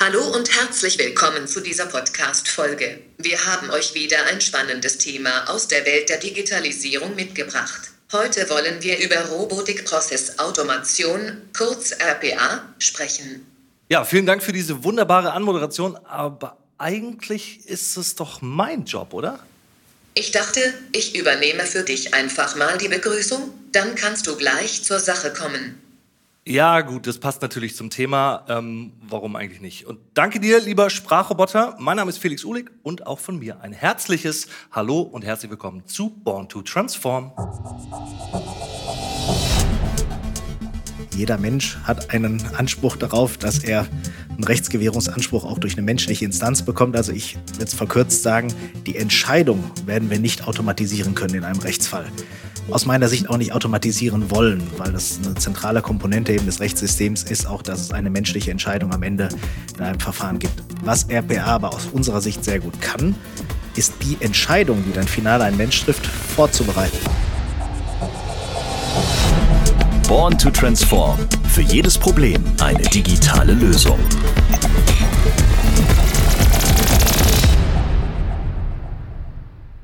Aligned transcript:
Hallo 0.00 0.24
und 0.34 0.50
herzlich 0.60 0.98
willkommen 0.98 1.46
zu 1.46 1.60
dieser 1.60 1.86
Podcast-Folge. 1.86 2.98
Wir 3.18 3.46
haben 3.46 3.70
euch 3.70 3.94
wieder 3.94 4.16
ein 4.28 4.40
spannendes 4.40 4.98
Thema 4.98 5.48
aus 5.48 5.68
der 5.68 5.86
Welt 5.86 6.08
der 6.08 6.18
Digitalisierung 6.18 7.14
mitgebracht. 7.14 7.92
Heute 8.12 8.50
wollen 8.50 8.82
wir 8.82 8.98
über 8.98 9.20
Robotic 9.26 9.84
Process 9.84 10.40
Automation, 10.40 11.42
kurz 11.56 11.92
RPA, 11.92 12.74
sprechen. 12.80 13.46
Ja, 13.88 14.04
vielen 14.04 14.26
Dank 14.26 14.42
für 14.42 14.52
diese 14.52 14.82
wunderbare 14.82 15.32
Anmoderation, 15.32 15.96
aber 16.04 16.58
eigentlich 16.76 17.60
ist 17.66 17.96
es 17.96 18.16
doch 18.16 18.42
mein 18.42 18.84
Job, 18.86 19.14
oder? 19.14 19.38
Ich 20.14 20.32
dachte, 20.32 20.60
ich 20.90 21.16
übernehme 21.16 21.66
für 21.66 21.84
dich 21.84 22.14
einfach 22.14 22.56
mal 22.56 22.78
die 22.78 22.88
Begrüßung, 22.88 23.54
dann 23.70 23.94
kannst 23.94 24.26
du 24.26 24.34
gleich 24.34 24.82
zur 24.82 24.98
Sache 24.98 25.32
kommen. 25.32 25.80
Ja, 26.46 26.82
gut, 26.82 27.06
das 27.06 27.18
passt 27.18 27.40
natürlich 27.40 27.74
zum 27.74 27.88
Thema. 27.88 28.44
Ähm, 28.48 28.92
warum 29.00 29.34
eigentlich 29.34 29.62
nicht? 29.62 29.86
Und 29.86 29.98
danke 30.12 30.40
dir, 30.40 30.60
lieber 30.60 30.90
Sprachroboter. 30.90 31.74
Mein 31.78 31.96
Name 31.96 32.10
ist 32.10 32.18
Felix 32.18 32.44
Uhlig 32.44 32.70
und 32.82 33.06
auch 33.06 33.18
von 33.18 33.38
mir 33.38 33.62
ein 33.62 33.72
herzliches 33.72 34.48
Hallo 34.70 35.00
und 35.00 35.24
herzlich 35.24 35.50
willkommen 35.50 35.86
zu 35.86 36.10
Born 36.10 36.46
to 36.50 36.60
Transform. 36.60 37.32
Jeder 41.16 41.38
Mensch 41.38 41.78
hat 41.84 42.10
einen 42.10 42.42
Anspruch 42.56 42.96
darauf, 42.96 43.36
dass 43.36 43.58
er 43.58 43.86
einen 44.30 44.44
Rechtsgewährungsanspruch 44.44 45.44
auch 45.44 45.58
durch 45.58 45.74
eine 45.74 45.82
menschliche 45.82 46.24
Instanz 46.24 46.62
bekommt. 46.62 46.96
Also 46.96 47.12
ich 47.12 47.36
würde 47.52 47.64
es 47.64 47.74
verkürzt 47.74 48.22
sagen, 48.22 48.52
die 48.86 48.96
Entscheidung 48.96 49.62
werden 49.86 50.10
wir 50.10 50.18
nicht 50.18 50.46
automatisieren 50.46 51.14
können 51.14 51.34
in 51.34 51.44
einem 51.44 51.60
Rechtsfall 51.60 52.06
aus 52.70 52.86
meiner 52.86 53.08
Sicht 53.08 53.28
auch 53.28 53.36
nicht 53.36 53.52
automatisieren 53.52 54.30
wollen, 54.30 54.62
weil 54.78 54.92
das 54.92 55.18
eine 55.22 55.34
zentrale 55.34 55.82
Komponente 55.82 56.32
eben 56.32 56.46
des 56.46 56.60
Rechtssystems 56.60 57.22
ist, 57.24 57.46
auch 57.46 57.62
dass 57.62 57.80
es 57.80 57.90
eine 57.92 58.10
menschliche 58.10 58.50
Entscheidung 58.50 58.92
am 58.92 59.02
Ende 59.02 59.28
in 59.76 59.84
einem 59.84 60.00
Verfahren 60.00 60.38
gibt. 60.38 60.62
Was 60.82 61.08
RPA 61.10 61.44
aber 61.44 61.74
aus 61.74 61.88
unserer 61.92 62.20
Sicht 62.20 62.44
sehr 62.44 62.60
gut 62.60 62.80
kann, 62.80 63.14
ist 63.76 63.94
die 64.02 64.16
Entscheidung, 64.20 64.82
die 64.86 64.92
dann 64.92 65.06
final 65.06 65.42
ein 65.42 65.56
Mensch 65.56 65.82
trifft, 65.84 66.06
vorzubereiten. 66.06 66.98
Born 70.14 70.38
to 70.38 70.48
Transform. 70.48 71.18
Für 71.48 71.62
jedes 71.62 71.98
Problem 71.98 72.40
eine 72.60 72.84
digitale 72.84 73.52
Lösung. 73.52 73.98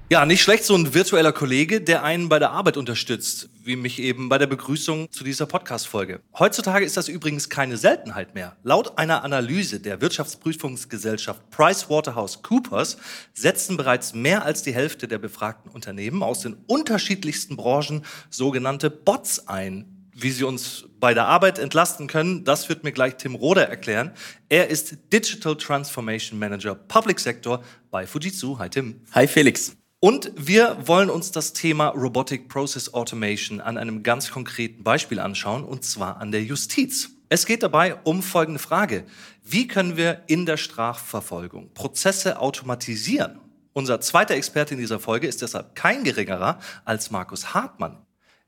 Ja, 0.09 0.25
nicht 0.27 0.41
schlecht, 0.41 0.65
so 0.65 0.77
ein 0.77 0.95
virtueller 0.95 1.33
Kollege, 1.33 1.81
der 1.81 2.05
einen 2.05 2.29
bei 2.29 2.39
der 2.39 2.53
Arbeit 2.53 2.77
unterstützt, 2.77 3.49
wie 3.65 3.75
mich 3.75 4.01
eben 4.01 4.29
bei 4.29 4.39
der 4.39 4.47
Begrüßung 4.47 5.11
zu 5.11 5.25
dieser 5.25 5.47
Podcast-Folge. 5.47 6.21
Heutzutage 6.39 6.85
ist 6.85 6.97
das 6.97 7.09
übrigens 7.09 7.49
keine 7.49 7.77
Seltenheit 7.77 8.35
mehr. 8.37 8.57
Laut 8.63 8.99
einer 8.99 9.25
Analyse 9.25 9.81
der 9.81 10.01
Wirtschaftsprüfungsgesellschaft 10.01 11.51
PricewaterhouseCoopers 11.51 12.99
setzen 13.35 13.77
bereits 13.77 14.15
mehr 14.15 14.45
als 14.45 14.63
die 14.63 14.75
Hälfte 14.75 15.09
der 15.09 15.19
befragten 15.19 15.73
Unternehmen 15.73 16.23
aus 16.23 16.41
den 16.41 16.55
unterschiedlichsten 16.69 17.57
Branchen 17.57 18.05
sogenannte 18.31 18.91
Bots 18.91 19.49
ein, 19.49 19.90
wie 20.23 20.31
sie 20.31 20.45
uns 20.45 20.85
bei 20.99 21.15
der 21.15 21.27
Arbeit 21.27 21.59
entlasten 21.59 22.07
können, 22.07 22.45
das 22.45 22.69
wird 22.69 22.85
mir 22.85 22.93
gleich 22.93 23.17
Tim 23.17 23.35
Roder 23.35 23.69
erklären. 23.69 24.13
Er 24.49 24.69
ist 24.69 24.99
Digital 25.13 25.57
Transformation 25.57 26.39
Manager 26.39 26.75
Public 26.75 27.21
Sector 27.21 27.63
bei 27.91 28.07
Fujitsu. 28.07 28.59
Hi 28.59 28.69
Tim. 28.69 29.01
Hi 29.13 29.27
Felix. 29.27 29.77
Und 30.03 30.33
wir 30.35 30.79
wollen 30.87 31.11
uns 31.11 31.31
das 31.31 31.53
Thema 31.53 31.89
Robotic 31.89 32.49
Process 32.49 32.95
Automation 32.95 33.61
an 33.61 33.77
einem 33.77 34.03
ganz 34.03 34.31
konkreten 34.31 34.83
Beispiel 34.83 35.21
anschauen, 35.21 35.63
und 35.63 35.85
zwar 35.85 36.17
an 36.19 36.33
der 36.33 36.43
Justiz. 36.43 37.11
Es 37.29 37.45
geht 37.45 37.63
dabei 37.63 37.97
um 38.05 38.23
folgende 38.23 38.59
Frage. 38.59 39.05
Wie 39.45 39.69
können 39.69 39.97
wir 39.99 40.23
in 40.27 40.47
der 40.47 40.57
Strafverfolgung 40.57 41.75
Prozesse 41.75 42.41
automatisieren? 42.41 43.41
Unser 43.73 44.01
zweiter 44.01 44.35
Experte 44.35 44.75
in 44.75 44.81
dieser 44.81 44.99
Folge 44.99 45.27
ist 45.27 45.43
deshalb 45.43 45.75
kein 45.75 46.03
geringerer 46.03 46.59
als 46.85 47.11
Markus 47.11 47.55
Hartmann. 47.55 47.99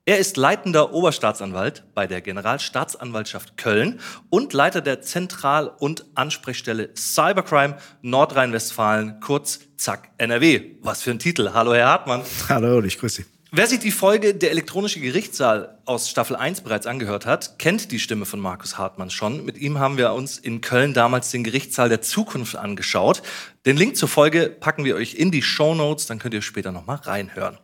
Er 0.04 0.18
ist 0.18 0.36
leitender 0.36 0.92
Oberstaatsanwalt 0.92 1.84
bei 1.94 2.08
der 2.08 2.20
Generalstaatsanwaltschaft 2.22 3.56
Köln 3.56 4.00
und 4.30 4.52
Leiter 4.52 4.80
der 4.80 5.00
Zentral- 5.00 5.70
und 5.78 6.06
Ansprechstelle 6.16 6.90
Cybercrime 6.96 7.76
Nordrhein-Westfalen, 8.02 9.20
kurz 9.20 9.60
ZAK 9.76 10.08
NRW. 10.18 10.72
Was 10.80 11.02
für 11.02 11.12
ein 11.12 11.20
Titel. 11.20 11.50
Hallo, 11.54 11.72
Herr 11.72 11.86
Hartmann. 11.86 12.22
Hallo, 12.48 12.82
ich 12.82 12.98
grüße 12.98 13.22
Sie. 13.22 13.28
Wer 13.52 13.68
sich 13.68 13.78
die 13.78 13.92
Folge 13.92 14.34
Der 14.34 14.50
elektronische 14.50 14.98
Gerichtssaal 14.98 15.78
aus 15.84 16.10
Staffel 16.10 16.34
1 16.34 16.62
bereits 16.62 16.88
angehört 16.88 17.24
hat, 17.24 17.60
kennt 17.60 17.92
die 17.92 18.00
Stimme 18.00 18.26
von 18.26 18.40
Markus 18.40 18.78
Hartmann 18.78 19.10
schon. 19.10 19.44
Mit 19.44 19.56
ihm 19.56 19.78
haben 19.78 19.98
wir 19.98 20.14
uns 20.14 20.36
in 20.36 20.62
Köln 20.62 20.94
damals 20.94 21.30
den 21.30 21.44
Gerichtssaal 21.44 21.88
der 21.88 22.02
Zukunft 22.02 22.56
angeschaut. 22.56 23.22
Den 23.66 23.76
Link 23.76 23.96
zur 23.96 24.08
Folge 24.08 24.48
packen 24.48 24.84
wir 24.84 24.96
euch 24.96 25.14
in 25.14 25.30
die 25.30 25.42
Show 25.42 25.76
Notes, 25.76 26.06
dann 26.06 26.18
könnt 26.18 26.34
ihr 26.34 26.42
später 26.42 26.72
nochmal 26.72 26.96
reinhören. 26.96 27.56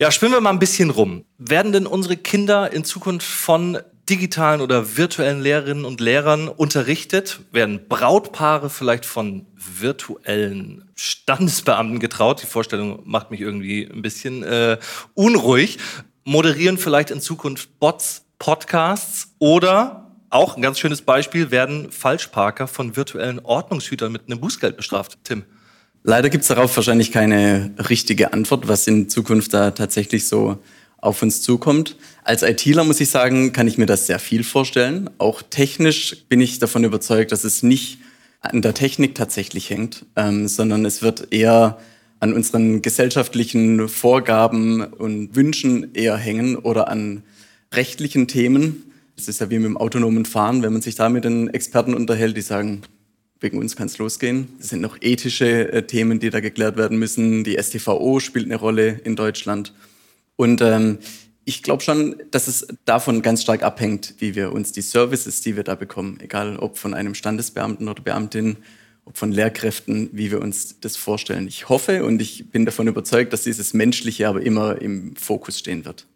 Ja, 0.00 0.10
spinnen 0.10 0.32
wir 0.32 0.40
mal 0.40 0.48
ein 0.48 0.58
bisschen 0.58 0.88
rum. 0.88 1.26
Werden 1.36 1.72
denn 1.72 1.86
unsere 1.86 2.16
Kinder 2.16 2.72
in 2.72 2.84
Zukunft 2.84 3.26
von 3.26 3.76
digitalen 4.08 4.62
oder 4.62 4.96
virtuellen 4.96 5.42
Lehrerinnen 5.42 5.84
und 5.84 6.00
Lehrern 6.00 6.48
unterrichtet? 6.48 7.40
Werden 7.52 7.86
Brautpaare 7.86 8.70
vielleicht 8.70 9.04
von 9.04 9.44
virtuellen 9.54 10.90
Standesbeamten 10.96 11.98
getraut? 11.98 12.40
Die 12.40 12.46
Vorstellung 12.46 13.02
macht 13.04 13.30
mich 13.30 13.42
irgendwie 13.42 13.90
ein 13.92 14.00
bisschen 14.00 14.42
äh, 14.42 14.78
unruhig. 15.12 15.76
Moderieren 16.24 16.78
vielleicht 16.78 17.10
in 17.10 17.20
Zukunft 17.20 17.78
Bots 17.78 18.24
Podcasts 18.38 19.34
oder 19.38 20.16
auch 20.30 20.56
ein 20.56 20.62
ganz 20.62 20.78
schönes 20.78 21.02
Beispiel, 21.02 21.50
werden 21.50 21.92
Falschparker 21.92 22.68
von 22.68 22.96
virtuellen 22.96 23.38
Ordnungshütern 23.40 24.10
mit 24.10 24.22
einem 24.28 24.40
Bußgeld 24.40 24.78
bestraft. 24.78 25.18
Tim. 25.24 25.44
Leider 26.02 26.30
gibt 26.30 26.42
es 26.42 26.48
darauf 26.48 26.74
wahrscheinlich 26.76 27.12
keine 27.12 27.74
richtige 27.88 28.32
Antwort, 28.32 28.68
was 28.68 28.86
in 28.86 29.08
Zukunft 29.08 29.52
da 29.52 29.70
tatsächlich 29.70 30.26
so 30.26 30.58
auf 30.96 31.22
uns 31.22 31.42
zukommt. 31.42 31.96
Als 32.24 32.42
ITler 32.42 32.84
muss 32.84 33.00
ich 33.00 33.10
sagen, 33.10 33.52
kann 33.52 33.68
ich 33.68 33.78
mir 33.78 33.86
das 33.86 34.06
sehr 34.06 34.18
viel 34.18 34.44
vorstellen. 34.44 35.10
Auch 35.18 35.42
technisch 35.42 36.24
bin 36.28 36.40
ich 36.40 36.58
davon 36.58 36.84
überzeugt, 36.84 37.32
dass 37.32 37.44
es 37.44 37.62
nicht 37.62 37.98
an 38.40 38.62
der 38.62 38.74
Technik 38.74 39.14
tatsächlich 39.14 39.68
hängt, 39.68 40.06
ähm, 40.16 40.48
sondern 40.48 40.84
es 40.84 41.02
wird 41.02 41.32
eher 41.32 41.78
an 42.20 42.32
unseren 42.32 42.82
gesellschaftlichen 42.82 43.88
Vorgaben 43.88 44.82
und 44.82 45.34
Wünschen 45.34 45.94
eher 45.94 46.16
hängen 46.16 46.56
oder 46.56 46.88
an 46.88 47.22
rechtlichen 47.72 48.28
Themen. 48.28 48.92
Es 49.16 49.28
ist 49.28 49.40
ja 49.40 49.50
wie 49.50 49.58
mit 49.58 49.66
dem 49.66 49.76
autonomen 49.76 50.24
Fahren, 50.24 50.62
wenn 50.62 50.72
man 50.72 50.82
sich 50.82 50.94
da 50.94 51.08
mit 51.08 51.24
den 51.24 51.48
Experten 51.48 51.94
unterhält, 51.94 52.36
die 52.36 52.42
sagen, 52.42 52.82
wegen 53.40 53.58
uns 53.58 53.74
kann 53.74 53.86
es 53.86 53.98
losgehen. 53.98 54.48
Es 54.60 54.68
sind 54.68 54.80
noch 54.80 54.98
ethische 55.00 55.72
äh, 55.72 55.86
Themen, 55.86 56.20
die 56.20 56.30
da 56.30 56.40
geklärt 56.40 56.76
werden 56.76 56.98
müssen. 56.98 57.42
Die 57.42 57.56
STVO 57.60 58.20
spielt 58.20 58.46
eine 58.46 58.56
Rolle 58.56 59.00
in 59.04 59.16
Deutschland. 59.16 59.72
Und 60.36 60.60
ähm, 60.60 60.98
ich 61.44 61.62
glaube 61.62 61.82
schon, 61.82 62.16
dass 62.30 62.46
es 62.46 62.68
davon 62.84 63.22
ganz 63.22 63.42
stark 63.42 63.62
abhängt, 63.62 64.14
wie 64.18 64.34
wir 64.34 64.52
uns 64.52 64.72
die 64.72 64.82
Services, 64.82 65.40
die 65.40 65.56
wir 65.56 65.64
da 65.64 65.74
bekommen, 65.74 66.18
egal 66.20 66.58
ob 66.58 66.78
von 66.78 66.94
einem 66.94 67.14
Standesbeamten 67.14 67.88
oder 67.88 68.02
Beamtin, 68.02 68.58
ob 69.04 69.16
von 69.16 69.32
Lehrkräften, 69.32 70.10
wie 70.12 70.30
wir 70.30 70.40
uns 70.40 70.78
das 70.80 70.96
vorstellen. 70.96 71.48
Ich 71.48 71.68
hoffe 71.68 72.04
und 72.04 72.20
ich 72.20 72.50
bin 72.50 72.66
davon 72.66 72.86
überzeugt, 72.86 73.32
dass 73.32 73.42
dieses 73.42 73.74
Menschliche 73.74 74.28
aber 74.28 74.42
immer 74.42 74.80
im 74.80 75.16
Fokus 75.16 75.58
stehen 75.58 75.84
wird. 75.84 76.06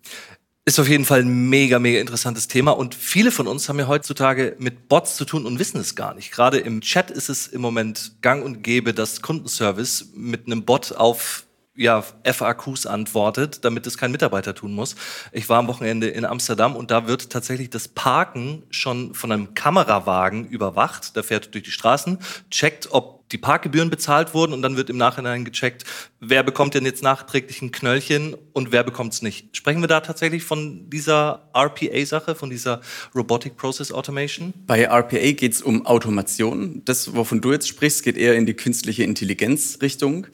Ist 0.67 0.81
auf 0.81 0.89
jeden 0.89 1.05
Fall 1.05 1.21
ein 1.21 1.51
mega, 1.51 1.79
mega 1.79 2.01
interessantes 2.01 2.49
Thema. 2.49 2.71
Und 2.71 2.95
viele 2.95 3.31
von 3.31 3.47
uns 3.47 3.69
haben 3.69 3.79
ja 3.79 3.87
heutzutage 3.87 4.57
mit 4.59 4.89
Bots 4.89 5.17
zu 5.17 5.27
tun 5.27 5.45
und 5.45 5.59
wissen 5.59 5.79
es 5.79 5.95
gar 5.95 6.15
nicht. 6.15 6.33
Gerade 6.33 6.57
im 6.57 6.81
Chat 6.81 7.11
ist 7.11 7.29
es 7.29 7.47
im 7.47 7.61
Moment 7.61 8.13
gang 8.23 8.43
und 8.43 8.63
gäbe, 8.63 8.95
dass 8.95 9.21
Kundenservice 9.21 10.13
mit 10.15 10.47
einem 10.47 10.65
Bot 10.65 10.93
auf 10.93 11.45
ja, 11.77 12.03
FAQs 12.25 12.87
antwortet, 12.87 13.63
damit 13.65 13.87
es 13.87 13.99
kein 13.99 14.11
Mitarbeiter 14.11 14.55
tun 14.55 14.73
muss. 14.73 14.97
Ich 15.33 15.51
war 15.51 15.59
am 15.59 15.67
Wochenende 15.67 16.09
in 16.09 16.25
Amsterdam 16.25 16.77
und 16.77 16.91
da 16.91 17.07
wird 17.07 17.29
tatsächlich 17.29 17.69
das 17.69 17.89
Parken 17.89 18.63
schon 18.71 19.13
von 19.13 19.33
einem 19.33 19.53
Kamerawagen 19.53 20.47
überwacht. 20.47 21.15
Der 21.15 21.25
fährt 21.25 21.53
durch 21.53 21.65
die 21.65 21.73
Straßen, 21.73 22.21
checkt, 22.51 22.89
ob 22.91 23.23
die 23.34 23.39
Parkgebühren 23.39 23.91
bezahlt 23.91 24.33
wurden 24.33 24.53
und 24.53 24.63
dann 24.63 24.77
wird 24.77 24.89
im 24.89 24.97
Nachhinein 24.97 25.45
gecheckt, 25.45 25.84
wer 26.21 26.45
bekommt 26.45 26.75
denn 26.75 26.84
jetzt 26.84 27.03
nachträglich 27.03 27.60
ein 27.63 27.72
Knöllchen 27.72 28.36
und 28.53 28.71
wer 28.71 28.84
bekommt 28.84 29.13
es 29.13 29.22
nicht. 29.22 29.57
Sprechen 29.57 29.81
wir 29.81 29.89
da 29.89 30.01
tatsächlich 30.01 30.45
von 30.45 30.89
dieser 30.89 31.51
RPA-Sache, 31.53 32.36
von 32.36 32.48
dieser 32.48 32.81
Robotic 33.13 33.57
Process 33.57 33.91
Automation? 33.91 34.54
Bei 34.69 34.84
RPA 34.84 35.33
geht 35.33 35.53
es 35.53 35.63
um 35.63 35.84
Automation. 35.84 36.83
Das, 36.84 37.15
wovon 37.16 37.41
du 37.41 37.51
jetzt 37.51 37.66
sprichst, 37.66 38.04
geht 38.04 38.16
eher 38.16 38.36
in 38.36 38.47
die 38.47 38.54
künstliche 38.54 39.03
Intelligenz-Richtung 39.03 40.28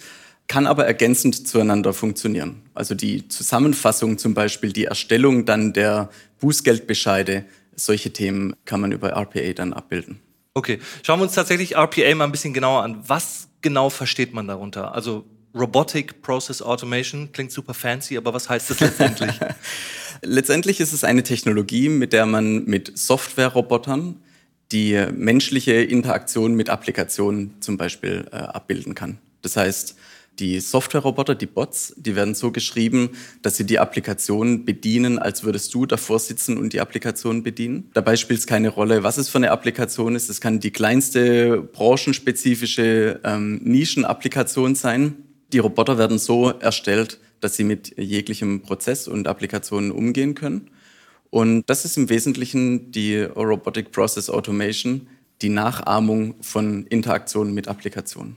kann 0.47 0.67
aber 0.67 0.85
ergänzend 0.85 1.47
zueinander 1.47 1.93
funktionieren. 1.93 2.63
Also 2.75 2.97
die 2.97 3.29
Zusammenfassung 3.29 4.19
zum 4.19 4.35
Beispiel, 4.35 4.73
die 4.73 4.87
Erstellung 4.87 5.45
dann 5.45 5.73
der 5.73 6.11
Bußgeldbescheide, 6.41 7.45
solche 7.77 8.13
Themen 8.13 8.57
kann 8.65 8.81
man 8.81 8.91
über 8.91 9.11
RPA 9.11 9.53
dann 9.53 9.73
abbilden. 9.73 10.19
Okay, 10.55 10.81
schauen 11.03 11.21
wir 11.21 11.25
uns 11.25 11.35
tatsächlich 11.35 11.77
RPA 11.77 12.15
mal 12.15 12.25
ein 12.25 12.33
bisschen 12.33 12.55
genauer 12.55 12.83
an. 12.83 13.03
Was 13.07 13.49
genau 13.61 13.91
versteht 13.91 14.35
man 14.35 14.49
darunter? 14.49 14.95
Also 14.95 15.25
Robotic 15.55 16.23
Process 16.23 16.63
Automation 16.63 17.31
klingt 17.33 17.53
super 17.53 17.75
fancy, 17.75 18.17
aber 18.17 18.35
was 18.35 18.49
heißt 18.49 18.71
das 18.71 18.81
letztendlich? 18.81 19.39
letztendlich 20.23 20.81
ist 20.81 20.93
es 20.93 21.05
eine 21.05 21.23
Technologie, 21.23 21.89
mit 21.89 22.13
der 22.13 22.27
man 22.27 22.65
mit 22.65 22.97
Software-Robotern 22.97 24.17
die 24.73 25.05
menschliche 25.13 25.73
Interaktion 25.73 26.55
mit 26.55 26.71
Applikationen 26.71 27.61
zum 27.61 27.77
Beispiel 27.77 28.27
äh, 28.31 28.37
abbilden 28.37 28.95
kann. 28.95 29.19
Das 29.43 29.57
heißt, 29.57 29.97
die 30.41 30.59
Software-Roboter, 30.59 31.35
die 31.35 31.47
Bots, 31.47 31.95
die 31.97 32.17
werden 32.17 32.35
so 32.35 32.51
geschrieben, 32.51 33.11
dass 33.43 33.57
sie 33.57 33.67
die 33.67 33.79
Applikation 33.79 34.65
bedienen, 34.65 35.19
als 35.19 35.45
würdest 35.45 35.73
du 35.75 35.87
davor 35.87 36.19
sitzen 36.19 36.57
und 36.57 36.73
die 36.73 36.81
Applikation 36.81 37.43
bedienen. 37.43 37.91
Dabei 37.93 38.17
spielt 38.17 38.41
es 38.41 38.47
keine 38.47 38.71
Rolle, 38.71 39.03
was 39.03 39.19
es 39.19 39.29
für 39.29 39.39
eine 39.39 39.51
Applikation 39.51 40.17
ist. 40.17 40.31
Es 40.31 40.41
kann 40.41 40.59
die 40.59 40.71
kleinste 40.71 41.61
branchenspezifische 41.61 43.21
ähm, 43.23 43.61
Nischenapplikation 43.63 44.75
sein. 44.75 45.17
Die 45.53 45.59
Roboter 45.59 45.99
werden 45.99 46.19
so 46.19 46.49
erstellt, 46.49 47.21
dass 47.41 47.57
sie 47.57 47.65
mit 47.65 47.97
jeglichem 47.99 48.63
Prozess 48.63 49.09
und 49.09 49.29
Applikationen 49.29 49.93
umgehen 49.93 50.35
können. 50.35 50.71
Und 51.31 51.69
das 51.71 51.85
ist 51.85 51.97
im 51.97 52.09
Wesentlichen 52.09 52.91
die 52.91 53.19
Robotic 53.19 53.93
Process 53.93 54.31
Automation, 54.31 55.07
die 55.43 55.49
Nachahmung 55.49 56.35
von 56.41 56.87
Interaktionen 56.87 57.55
mit 57.55 57.69
Applikationen. 57.69 58.37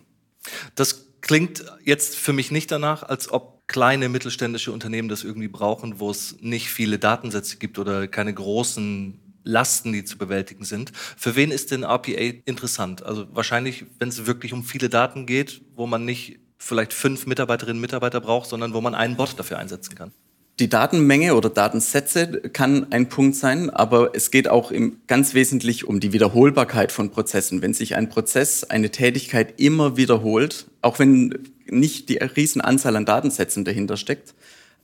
Das 0.76 1.06
klingt 1.24 1.66
jetzt 1.84 2.18
für 2.18 2.34
mich 2.34 2.52
nicht 2.52 2.70
danach, 2.70 3.02
als 3.02 3.32
ob 3.32 3.66
kleine 3.68 4.10
mittelständische 4.10 4.72
Unternehmen 4.72 5.08
das 5.08 5.24
irgendwie 5.24 5.48
brauchen, 5.48 6.00
wo 6.00 6.12
es 6.12 6.36
nicht 6.42 6.70
viele 6.70 7.00
Datensätze 7.00 7.58
gibt 7.58 7.80
oder 7.80 8.08
keine 8.08 8.34
großen 8.34 9.20
Lasten, 9.46 9.94
die 9.94 10.04
zu 10.04 10.18
bewältigen 10.18 10.66
sind. 10.66 10.92
Für 10.94 11.36
wen 11.36 11.50
ist 11.50 11.72
denn 11.72 11.84
RPA 11.84 12.34
interessant? 12.46 13.04
Also 13.04 13.26
wahrscheinlich, 13.34 13.86
wenn 14.00 14.10
es 14.10 14.26
wirklich 14.26 14.54
um 14.54 14.64
viele 14.64 14.90
Daten 14.90 15.26
geht, 15.26 15.62
wo 15.76 15.88
man 15.88 16.06
nicht 16.06 16.40
vielleicht 16.58 16.94
fünf 16.94 17.26
Mitarbeiterinnen 17.26 17.78
und 17.78 17.82
Mitarbeiter 17.82 18.22
braucht, 18.22 18.50
sondern 18.50 18.74
wo 18.74 18.82
man 18.82 18.94
einen 18.94 19.16
Bot 19.16 19.40
dafür 19.40 19.60
einsetzen 19.60 19.96
kann. 19.96 20.12
Die 20.60 20.70
Datenmenge 20.70 21.34
oder 21.34 21.50
Datensätze 21.50 22.28
kann 22.54 22.92
ein 22.92 23.10
Punkt 23.10 23.36
sein, 23.36 23.72
aber 23.72 24.12
es 24.14 24.30
geht 24.30 24.48
auch 24.48 24.70
im, 24.70 24.98
ganz 25.08 25.34
wesentlich 25.34 25.88
um 25.88 26.00
die 26.00 26.14
Wiederholbarkeit 26.14 26.92
von 26.92 27.10
Prozessen. 27.10 27.64
Wenn 27.64 27.74
sich 27.74 27.96
ein 27.96 28.08
Prozess, 28.08 28.64
eine 28.64 28.92
Tätigkeit 28.92 29.60
immer 29.60 29.98
wiederholt, 29.98 30.68
auch 30.84 31.00
wenn 31.00 31.40
nicht 31.66 32.08
die 32.10 32.18
Riesenanzahl 32.18 32.96
an 32.96 33.06
Datensätzen 33.06 33.66
dahinter 33.66 33.98
steckt, 33.98 34.36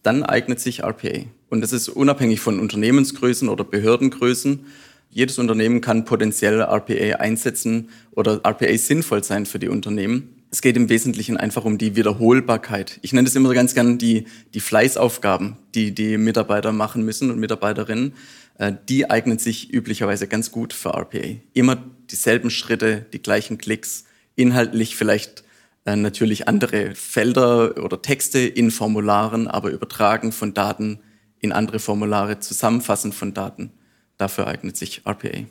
dann 0.02 0.24
eignet 0.24 0.60
sich 0.60 0.84
RPA. 0.84 1.26
Und 1.50 1.62
das 1.62 1.72
ist 1.72 1.88
unabhängig 1.88 2.40
von 2.40 2.60
Unternehmensgrößen 2.60 3.48
oder 3.48 3.64
Behördengrößen. 3.64 4.66
Jedes 5.12 5.38
Unternehmen 5.38 5.82
kann 5.82 6.06
potenziell 6.06 6.62
RPA 6.62 7.18
einsetzen 7.18 7.90
oder 8.12 8.42
RPA 8.44 8.76
sinnvoll 8.76 9.24
sein 9.24 9.46
für 9.46 9.60
die 9.60 9.70
Unternehmen. 9.70 10.39
Es 10.52 10.62
geht 10.62 10.78
im 10.78 10.90
Wesentlichen 10.90 11.38
einfach 11.38 11.64
um 11.64 11.78
die 11.78 11.96
Wiederholbarkeit. 11.96 13.00
Ich 13.04 13.14
nenne 13.14 13.26
das 13.26 13.36
immer 13.36 13.54
ganz 13.54 13.76
gern 13.76 14.00
die, 14.00 14.26
die 14.56 14.60
Fleißaufgaben, 14.60 15.58
die 15.76 15.94
die 15.94 16.18
Mitarbeiter 16.18 16.72
machen 16.72 17.06
müssen 17.06 17.30
und 17.30 17.40
Mitarbeiterinnen. 17.40 18.14
Äh, 18.60 18.74
die 18.88 19.10
eignen 19.10 19.38
sich 19.40 19.74
üblicherweise 19.74 20.28
ganz 20.28 20.52
gut 20.52 20.74
für 20.74 20.90
RPA. 20.90 21.38
Immer 21.54 21.84
dieselben 22.10 22.50
Schritte, 22.50 23.06
die 23.14 23.22
gleichen 23.22 23.58
Klicks, 23.58 24.06
inhaltlich 24.36 24.96
vielleicht 24.96 25.44
äh, 25.86 25.96
natürlich 25.96 26.48
andere 26.48 26.94
Felder 26.96 27.84
oder 27.84 28.02
Texte 28.02 28.40
in 28.40 28.72
Formularen, 28.72 29.48
aber 29.48 29.70
übertragen 29.70 30.32
von 30.32 30.54
Daten 30.54 31.00
in 31.40 31.52
andere 31.52 31.80
Formulare, 31.80 32.40
zusammenfassen 32.40 33.14
von 33.14 33.34
Daten. 33.34 33.72
Dafür 34.18 34.48
eignet 34.48 34.76
sich 34.76 35.04
RPA. 35.06 35.46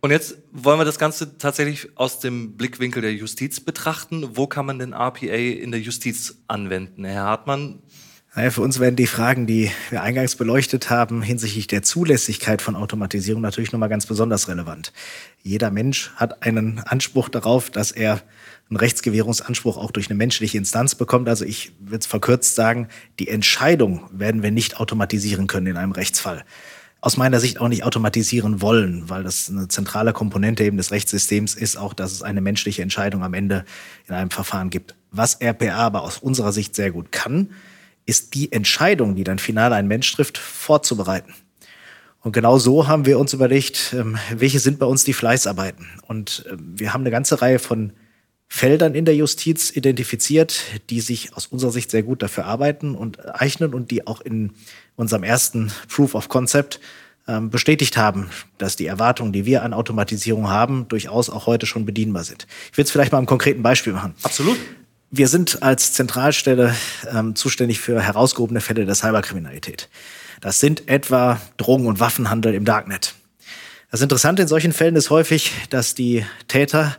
Und 0.00 0.10
jetzt 0.10 0.38
wollen 0.52 0.78
wir 0.78 0.84
das 0.84 0.98
Ganze 0.98 1.38
tatsächlich 1.38 1.96
aus 1.96 2.18
dem 2.18 2.56
Blickwinkel 2.56 3.02
der 3.02 3.14
Justiz 3.14 3.60
betrachten. 3.60 4.36
Wo 4.36 4.46
kann 4.46 4.66
man 4.66 4.78
denn 4.78 4.92
RPA 4.92 5.26
in 5.26 5.70
der 5.70 5.80
Justiz 5.80 6.42
anwenden, 6.48 7.04
Herr 7.04 7.24
Hartmann? 7.24 7.80
Naja, 8.34 8.50
für 8.50 8.62
uns 8.62 8.78
werden 8.78 8.94
die 8.94 9.08
Fragen, 9.08 9.48
die 9.48 9.72
wir 9.90 10.02
eingangs 10.02 10.36
beleuchtet 10.36 10.88
haben, 10.88 11.20
hinsichtlich 11.20 11.66
der 11.66 11.82
Zulässigkeit 11.82 12.62
von 12.62 12.76
Automatisierung 12.76 13.42
natürlich 13.42 13.72
nochmal 13.72 13.88
ganz 13.88 14.06
besonders 14.06 14.46
relevant. 14.46 14.92
Jeder 15.42 15.72
Mensch 15.72 16.12
hat 16.14 16.44
einen 16.44 16.78
Anspruch 16.78 17.28
darauf, 17.28 17.70
dass 17.70 17.90
er 17.90 18.22
einen 18.68 18.76
Rechtsgewährungsanspruch 18.76 19.76
auch 19.76 19.90
durch 19.90 20.08
eine 20.08 20.16
menschliche 20.16 20.58
Instanz 20.58 20.94
bekommt. 20.94 21.28
Also 21.28 21.44
ich 21.44 21.72
würde 21.80 21.98
es 21.98 22.06
verkürzt 22.06 22.54
sagen, 22.54 22.86
die 23.18 23.26
Entscheidung 23.26 24.08
werden 24.12 24.44
wir 24.44 24.52
nicht 24.52 24.78
automatisieren 24.78 25.48
können 25.48 25.66
in 25.66 25.76
einem 25.76 25.92
Rechtsfall 25.92 26.44
aus 27.00 27.16
meiner 27.16 27.40
Sicht 27.40 27.60
auch 27.60 27.68
nicht 27.68 27.84
automatisieren 27.84 28.60
wollen, 28.60 29.08
weil 29.08 29.22
das 29.22 29.48
eine 29.48 29.68
zentrale 29.68 30.12
Komponente 30.12 30.64
eben 30.64 30.76
des 30.76 30.90
Rechtssystems 30.90 31.54
ist, 31.54 31.76
auch 31.76 31.94
dass 31.94 32.12
es 32.12 32.22
eine 32.22 32.40
menschliche 32.40 32.82
Entscheidung 32.82 33.22
am 33.22 33.34
Ende 33.34 33.64
in 34.06 34.14
einem 34.14 34.30
Verfahren 34.30 34.70
gibt. 34.70 34.94
Was 35.10 35.40
RPA 35.40 35.76
aber 35.76 36.02
aus 36.02 36.18
unserer 36.18 36.52
Sicht 36.52 36.76
sehr 36.76 36.90
gut 36.90 37.10
kann, 37.10 37.50
ist 38.06 38.34
die 38.34 38.52
Entscheidung, 38.52 39.14
die 39.14 39.24
dann 39.24 39.38
final 39.38 39.72
ein 39.72 39.86
Mensch 39.86 40.12
trifft, 40.12 40.36
vorzubereiten. 40.36 41.34
Und 42.22 42.32
genau 42.32 42.58
so 42.58 42.86
haben 42.86 43.06
wir 43.06 43.18
uns 43.18 43.32
überlegt, 43.32 43.94
ähm, 43.94 44.18
welche 44.34 44.60
sind 44.60 44.78
bei 44.78 44.86
uns 44.86 45.04
die 45.04 45.14
Fleißarbeiten. 45.14 45.88
Und 46.06 46.44
ähm, 46.50 46.74
wir 46.76 46.92
haben 46.92 47.00
eine 47.00 47.10
ganze 47.10 47.40
Reihe 47.40 47.58
von 47.58 47.92
Feldern 48.46 48.94
in 48.94 49.04
der 49.04 49.14
Justiz 49.14 49.74
identifiziert, 49.74 50.60
die 50.90 51.00
sich 51.00 51.34
aus 51.36 51.46
unserer 51.46 51.70
Sicht 51.70 51.90
sehr 51.90 52.02
gut 52.02 52.20
dafür 52.20 52.46
arbeiten 52.46 52.96
und 52.96 53.24
eignen 53.40 53.72
und 53.72 53.90
die 53.92 54.06
auch 54.08 54.20
in 54.20 54.50
unserem 54.96 55.22
ersten 55.22 55.72
Proof 55.88 56.14
of 56.14 56.28
Concept 56.28 56.80
ähm, 57.28 57.50
bestätigt 57.50 57.96
haben, 57.96 58.30
dass 58.58 58.76
die 58.76 58.86
Erwartungen, 58.86 59.32
die 59.32 59.46
wir 59.46 59.62
an 59.62 59.72
Automatisierung 59.72 60.48
haben, 60.48 60.88
durchaus 60.88 61.30
auch 61.30 61.46
heute 61.46 61.66
schon 61.66 61.86
bedienbar 61.86 62.24
sind. 62.24 62.46
Ich 62.72 62.78
will 62.78 62.84
es 62.84 62.90
vielleicht 62.90 63.12
mal 63.12 63.18
ein 63.18 63.26
konkreten 63.26 63.62
Beispiel 63.62 63.92
machen. 63.92 64.14
Absolut. 64.22 64.58
Wir 65.10 65.28
sind 65.28 65.62
als 65.62 65.92
Zentralstelle 65.92 66.74
ähm, 67.12 67.34
zuständig 67.34 67.80
für 67.80 68.00
herausgehobene 68.00 68.60
Fälle 68.60 68.86
der 68.86 68.94
Cyberkriminalität. 68.94 69.88
Das 70.40 70.60
sind 70.60 70.88
etwa 70.88 71.40
Drogen- 71.56 71.86
und 71.86 72.00
Waffenhandel 72.00 72.54
im 72.54 72.64
Darknet. 72.64 73.14
Das 73.90 74.02
Interessante 74.02 74.42
in 74.42 74.48
solchen 74.48 74.72
Fällen 74.72 74.94
ist 74.96 75.10
häufig, 75.10 75.52
dass 75.68 75.94
die 75.94 76.24
Täter 76.46 76.96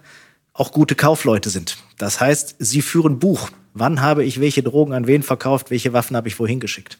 auch 0.54 0.72
gute 0.74 0.96
Kaufleute 0.96 1.50
sind. 1.50 1.78
Das 1.98 2.20
heißt, 2.20 2.56
sie 2.60 2.82
führen 2.82 3.20
Buch. 3.20 3.50
Wann 3.74 4.02
habe 4.02 4.26
ich 4.26 4.42
welche 4.42 4.62
Drogen 4.62 4.94
an 4.94 5.08
wen 5.08 5.24
verkauft, 5.24 5.72
welche 5.72 5.94
Waffen 5.94 6.18
habe 6.18 6.28
ich 6.28 6.38
wohin 6.38 6.60
geschickt? 6.60 6.98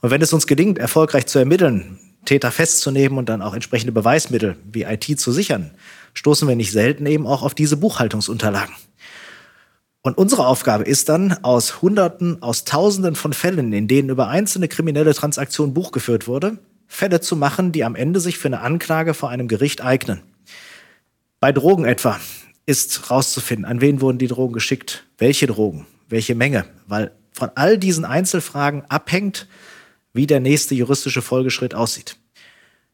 Und 0.00 0.10
wenn 0.10 0.22
es 0.22 0.32
uns 0.32 0.46
gelingt, 0.46 0.78
erfolgreich 0.78 1.26
zu 1.26 1.38
ermitteln, 1.38 1.98
Täter 2.24 2.50
festzunehmen 2.50 3.18
und 3.18 3.28
dann 3.28 3.42
auch 3.42 3.54
entsprechende 3.54 3.92
Beweismittel 3.92 4.56
wie 4.70 4.82
IT 4.82 5.18
zu 5.18 5.32
sichern, 5.32 5.70
stoßen 6.14 6.46
wir 6.48 6.56
nicht 6.56 6.72
selten 6.72 7.06
eben 7.06 7.26
auch 7.26 7.42
auf 7.42 7.54
diese 7.54 7.76
Buchhaltungsunterlagen. 7.76 8.74
Und 10.02 10.16
unsere 10.16 10.46
Aufgabe 10.46 10.84
ist 10.84 11.10
dann, 11.10 11.32
aus 11.44 11.82
Hunderten, 11.82 12.42
aus 12.42 12.64
Tausenden 12.64 13.16
von 13.16 13.34
Fällen, 13.34 13.72
in 13.72 13.86
denen 13.86 14.08
über 14.08 14.28
einzelne 14.28 14.68
kriminelle 14.68 15.14
Transaktionen 15.14 15.74
Buch 15.74 15.92
geführt 15.92 16.26
wurde, 16.26 16.58
Fälle 16.86 17.20
zu 17.20 17.36
machen, 17.36 17.72
die 17.72 17.84
am 17.84 17.94
Ende 17.94 18.18
sich 18.18 18.38
für 18.38 18.48
eine 18.48 18.60
Anklage 18.60 19.12
vor 19.12 19.28
einem 19.28 19.46
Gericht 19.46 19.82
eignen. 19.82 20.22
Bei 21.38 21.52
Drogen 21.52 21.84
etwa 21.84 22.18
ist 22.64 23.10
rauszufinden, 23.10 23.66
an 23.66 23.80
wen 23.80 24.00
wurden 24.00 24.18
die 24.18 24.26
Drogen 24.26 24.54
geschickt, 24.54 25.04
welche 25.18 25.46
Drogen, 25.46 25.86
welche 26.08 26.34
Menge, 26.34 26.64
weil 26.86 27.12
von 27.32 27.50
all 27.54 27.78
diesen 27.78 28.04
Einzelfragen 28.04 28.84
abhängt, 28.88 29.46
wie 30.12 30.26
der 30.26 30.40
nächste 30.40 30.74
juristische 30.74 31.22
Folgeschritt 31.22 31.74
aussieht. 31.74 32.16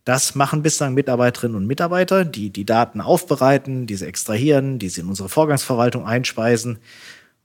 Das 0.05 0.37
machen 0.37 0.63
bislang 0.63 0.95
Mitarbeiterinnen 0.95 1.57
und 1.57 1.67
Mitarbeiter, 1.67 2.25
die 2.25 2.51
die 2.51 2.65
Daten 2.65 3.01
aufbereiten, 3.01 3.87
diese 3.89 4.07
extrahieren, 4.07 4.79
die 4.79 4.89
sie 4.89 5.01
in 5.01 5.09
unsere 5.09 5.29
Vorgangsverwaltung 5.29 6.07
einspeisen. 6.07 6.79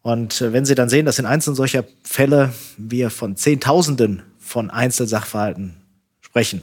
Und 0.04 0.42
äh, 0.42 0.54
wenn 0.54 0.66
Sie 0.66 0.75
dann 0.75 0.90
sehen, 0.90 1.06
dass 1.06 1.20
in 1.20 1.25
einzelnen 1.25 1.56
solcher 1.56 1.86
Fälle 2.04 2.54
wir 2.78 3.10
von 3.10 3.36
Zehntausenden 3.36 4.22
von 4.40 4.70
Einzelsachverhalten 4.70 5.75
sprechen, 6.22 6.62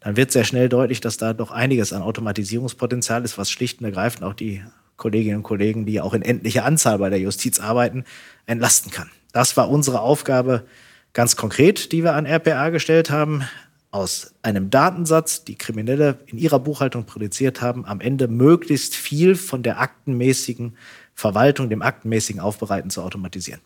dann 0.00 0.16
wird 0.16 0.32
sehr 0.32 0.44
schnell 0.44 0.68
deutlich, 0.68 1.00
dass 1.00 1.16
da 1.16 1.32
doch 1.32 1.50
einiges 1.50 1.92
an 1.92 2.02
Automatisierungspotenzial 2.02 3.24
ist, 3.24 3.38
was 3.38 3.50
schlicht 3.50 3.80
und 3.80 3.86
ergreifend 3.86 4.24
auch 4.24 4.34
die 4.34 4.62
Kolleginnen 4.96 5.38
und 5.38 5.42
Kollegen, 5.44 5.86
die 5.86 6.00
auch 6.00 6.12
in 6.12 6.22
endlicher 6.22 6.64
Anzahl 6.64 6.98
bei 6.98 7.08
der 7.08 7.20
Justiz 7.20 7.58
arbeiten, 7.58 8.04
entlasten 8.46 8.90
kann. 8.90 9.10
Das 9.32 9.56
war 9.56 9.70
unsere 9.70 10.00
Aufgabe 10.00 10.64
ganz 11.18 11.34
konkret, 11.34 11.90
die 11.90 12.04
wir 12.04 12.14
an 12.14 12.26
RPA 12.26 12.68
gestellt 12.68 13.10
haben. 13.10 13.42
Aus 13.90 14.34
einem 14.42 14.70
Datensatz, 14.70 15.42
die 15.42 15.56
Kriminelle 15.56 16.20
in 16.26 16.38
ihrer 16.38 16.60
Buchhaltung 16.60 17.06
produziert 17.06 17.60
haben, 17.60 17.84
am 17.84 18.00
Ende 18.00 18.28
möglichst 18.28 18.94
viel 18.94 19.34
von 19.34 19.64
der 19.64 19.80
aktenmäßigen 19.80 20.76
Verwaltung, 21.16 21.70
dem 21.70 21.82
aktenmäßigen 21.82 22.40
Aufbereiten 22.40 22.90
zu 22.90 23.02
automatisieren. 23.02 23.60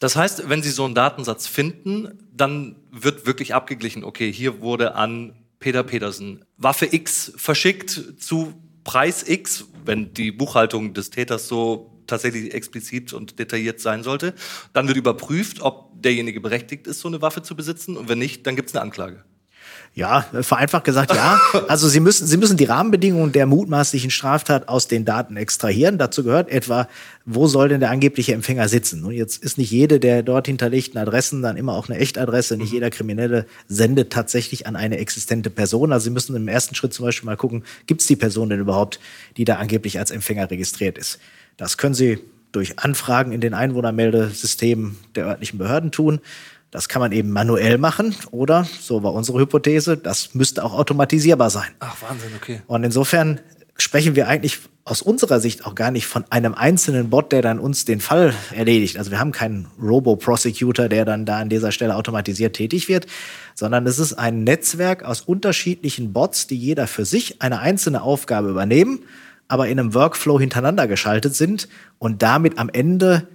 Das 0.00 0.16
heißt, 0.16 0.50
wenn 0.50 0.62
Sie 0.62 0.68
so 0.68 0.84
einen 0.84 0.94
Datensatz 0.94 1.46
finden, 1.46 2.18
dann 2.36 2.76
wird 2.90 3.24
wirklich 3.24 3.54
abgeglichen, 3.54 4.04
okay, 4.04 4.30
hier 4.30 4.60
wurde 4.60 4.94
an 4.94 5.32
Peter 5.60 5.84
Petersen 5.84 6.44
Waffe 6.58 6.92
X 6.92 7.32
verschickt 7.36 8.02
zu 8.18 8.52
Preis 8.84 9.26
X, 9.26 9.64
wenn 9.86 10.12
die 10.12 10.30
Buchhaltung 10.30 10.92
des 10.92 11.08
Täters 11.08 11.48
so 11.48 11.91
tatsächlich 12.06 12.54
explizit 12.54 13.12
und 13.12 13.38
detailliert 13.38 13.80
sein 13.80 14.02
sollte. 14.02 14.34
Dann 14.72 14.88
wird 14.88 14.96
überprüft, 14.96 15.60
ob 15.60 16.02
derjenige 16.02 16.40
berechtigt 16.40 16.86
ist, 16.86 17.00
so 17.00 17.08
eine 17.08 17.22
Waffe 17.22 17.42
zu 17.42 17.56
besitzen. 17.56 17.96
Und 17.96 18.08
wenn 18.08 18.18
nicht, 18.18 18.46
dann 18.46 18.56
gibt 18.56 18.68
es 18.68 18.74
eine 18.74 18.82
Anklage. 18.82 19.24
Ja, 19.94 20.24
vereinfacht 20.40 20.84
gesagt, 20.84 21.14
ja. 21.14 21.38
Also 21.68 21.86
Sie 21.86 22.00
müssen, 22.00 22.26
Sie 22.26 22.38
müssen 22.38 22.56
die 22.56 22.64
Rahmenbedingungen 22.64 23.32
der 23.32 23.44
mutmaßlichen 23.44 24.10
Straftat 24.10 24.68
aus 24.68 24.88
den 24.88 25.04
Daten 25.04 25.36
extrahieren. 25.36 25.98
Dazu 25.98 26.24
gehört 26.24 26.48
etwa, 26.48 26.88
wo 27.26 27.46
soll 27.46 27.68
denn 27.68 27.80
der 27.80 27.90
angebliche 27.90 28.32
Empfänger 28.32 28.68
sitzen? 28.68 29.04
Und 29.04 29.12
jetzt 29.12 29.42
ist 29.42 29.58
nicht 29.58 29.70
jede 29.70 30.00
der 30.00 30.22
dort 30.22 30.46
hinterlegten 30.46 30.98
Adressen 30.98 31.42
dann 31.42 31.58
immer 31.58 31.74
auch 31.74 31.90
eine 31.90 31.98
Echtadresse. 31.98 32.56
Nicht 32.56 32.72
jeder 32.72 32.88
Kriminelle 32.88 33.44
sendet 33.68 34.10
tatsächlich 34.10 34.66
an 34.66 34.76
eine 34.76 34.96
existente 34.96 35.50
Person. 35.50 35.92
Also 35.92 36.04
Sie 36.04 36.10
müssen 36.10 36.34
im 36.34 36.48
ersten 36.48 36.74
Schritt 36.74 36.94
zum 36.94 37.04
Beispiel 37.04 37.26
mal 37.26 37.36
gucken, 37.36 37.62
gibt 37.86 38.00
es 38.00 38.06
die 38.06 38.16
Person 38.16 38.48
denn 38.48 38.60
überhaupt, 38.60 38.98
die 39.36 39.44
da 39.44 39.56
angeblich 39.56 39.98
als 39.98 40.10
Empfänger 40.10 40.50
registriert 40.50 40.96
ist? 40.96 41.18
Das 41.56 41.78
können 41.78 41.94
Sie 41.94 42.18
durch 42.52 42.78
Anfragen 42.78 43.32
in 43.32 43.40
den 43.40 43.54
Einwohnermeldesystemen 43.54 44.98
der 45.14 45.26
örtlichen 45.26 45.58
Behörden 45.58 45.90
tun. 45.90 46.20
Das 46.70 46.88
kann 46.88 47.00
man 47.00 47.12
eben 47.12 47.30
manuell 47.30 47.76
machen 47.76 48.14
oder, 48.30 48.66
so 48.80 49.02
war 49.02 49.12
unsere 49.12 49.40
Hypothese, 49.40 49.96
das 49.98 50.34
müsste 50.34 50.64
auch 50.64 50.72
automatisierbar 50.72 51.50
sein. 51.50 51.68
Ach, 51.80 51.96
Wahnsinn, 52.00 52.30
okay. 52.34 52.62
Und 52.66 52.82
insofern 52.82 53.40
sprechen 53.76 54.16
wir 54.16 54.28
eigentlich 54.28 54.58
aus 54.84 55.02
unserer 55.02 55.38
Sicht 55.38 55.64
auch 55.64 55.74
gar 55.74 55.90
nicht 55.90 56.06
von 56.06 56.24
einem 56.30 56.54
einzelnen 56.54 57.10
Bot, 57.10 57.30
der 57.30 57.42
dann 57.42 57.58
uns 57.58 57.84
den 57.84 58.00
Fall 58.00 58.34
erledigt. 58.54 58.98
Also 58.98 59.10
wir 59.10 59.20
haben 59.20 59.32
keinen 59.32 59.68
Robo-Prosecutor, 59.80 60.88
der 60.88 61.04
dann 61.04 61.24
da 61.24 61.38
an 61.38 61.48
dieser 61.48 61.72
Stelle 61.72 61.94
automatisiert 61.94 62.56
tätig 62.56 62.88
wird, 62.88 63.06
sondern 63.54 63.86
es 63.86 63.98
ist 63.98 64.14
ein 64.14 64.42
Netzwerk 64.42 65.04
aus 65.04 65.20
unterschiedlichen 65.20 66.12
Bots, 66.12 66.46
die 66.46 66.56
jeder 66.56 66.86
für 66.86 67.04
sich 67.04 67.40
eine 67.42 67.60
einzelne 67.60 68.02
Aufgabe 68.02 68.48
übernehmen, 68.48 69.00
aber 69.48 69.68
in 69.68 69.78
einem 69.78 69.94
Workflow 69.94 70.40
hintereinander 70.40 70.86
geschaltet 70.86 71.34
sind 71.34 71.68
und 71.98 72.22
damit 72.22 72.58
am 72.58 72.68
Ende 72.68 73.28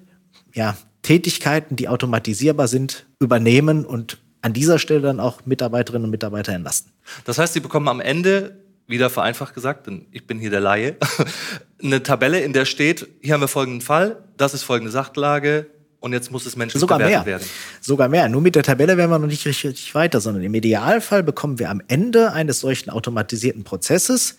ja, 0.54 0.78
Tätigkeiten, 1.02 1.76
die 1.76 1.88
automatisierbar 1.88 2.68
sind, 2.68 3.06
übernehmen 3.20 3.86
und 3.86 4.18
an 4.42 4.54
dieser 4.54 4.80
Stelle 4.80 5.02
dann 5.02 5.20
auch 5.20 5.46
Mitarbeiterinnen 5.46 6.06
und 6.06 6.12
Mitarbeiter 6.12 6.54
entlasten. 6.54 6.92
Das 7.26 7.38
heißt, 7.38 7.54
Sie 7.54 7.60
bekommen 7.60 7.88
am 7.88 8.00
Ende, 8.00 8.58
wieder 8.88 9.10
vereinfacht 9.10 9.54
gesagt, 9.54 9.88
denn 9.88 10.06
ich 10.12 10.26
bin 10.28 10.40
hier 10.40 10.50
der 10.50 10.62
Laie, 10.62 10.96
eine 11.84 12.04
Tabelle, 12.04 12.40
in 12.40 12.54
der 12.54 12.66
steht, 12.66 13.08
hier 13.22 13.34
haben 13.34 13.42
wir 13.42 13.48
folgenden 13.48 13.82
Fall, 13.82 14.24
das 14.38 14.54
ist 14.54 14.64
folgende 14.64 14.92
Sachlage, 14.92 15.68
und 16.00 16.14
jetzt 16.14 16.32
muss 16.32 16.46
es 16.46 16.56
menschlich 16.56 16.80
Sogar 16.80 17.00
mehr. 17.00 17.26
werden. 17.26 17.46
Sogar 17.82 18.08
mehr. 18.08 18.30
Nur 18.30 18.42
mit 18.42 18.56
der 18.56 18.64
Tabelle 18.64 18.98
wären 18.98 19.10
wir 19.10 19.20
noch 19.20 19.28
nicht 19.28 19.46
richtig 19.46 19.96
weiter, 19.96 20.22
sondern 20.22 20.44
im 20.44 20.54
Idealfall 20.54 21.24
bekommen 21.24 21.60
wir 21.60 21.70
am 21.70 21.82
Ende 21.88 22.34
eines 22.34 22.60
solchen 22.60 22.92
automatisierten 22.92 23.64
Prozesses 23.64 24.38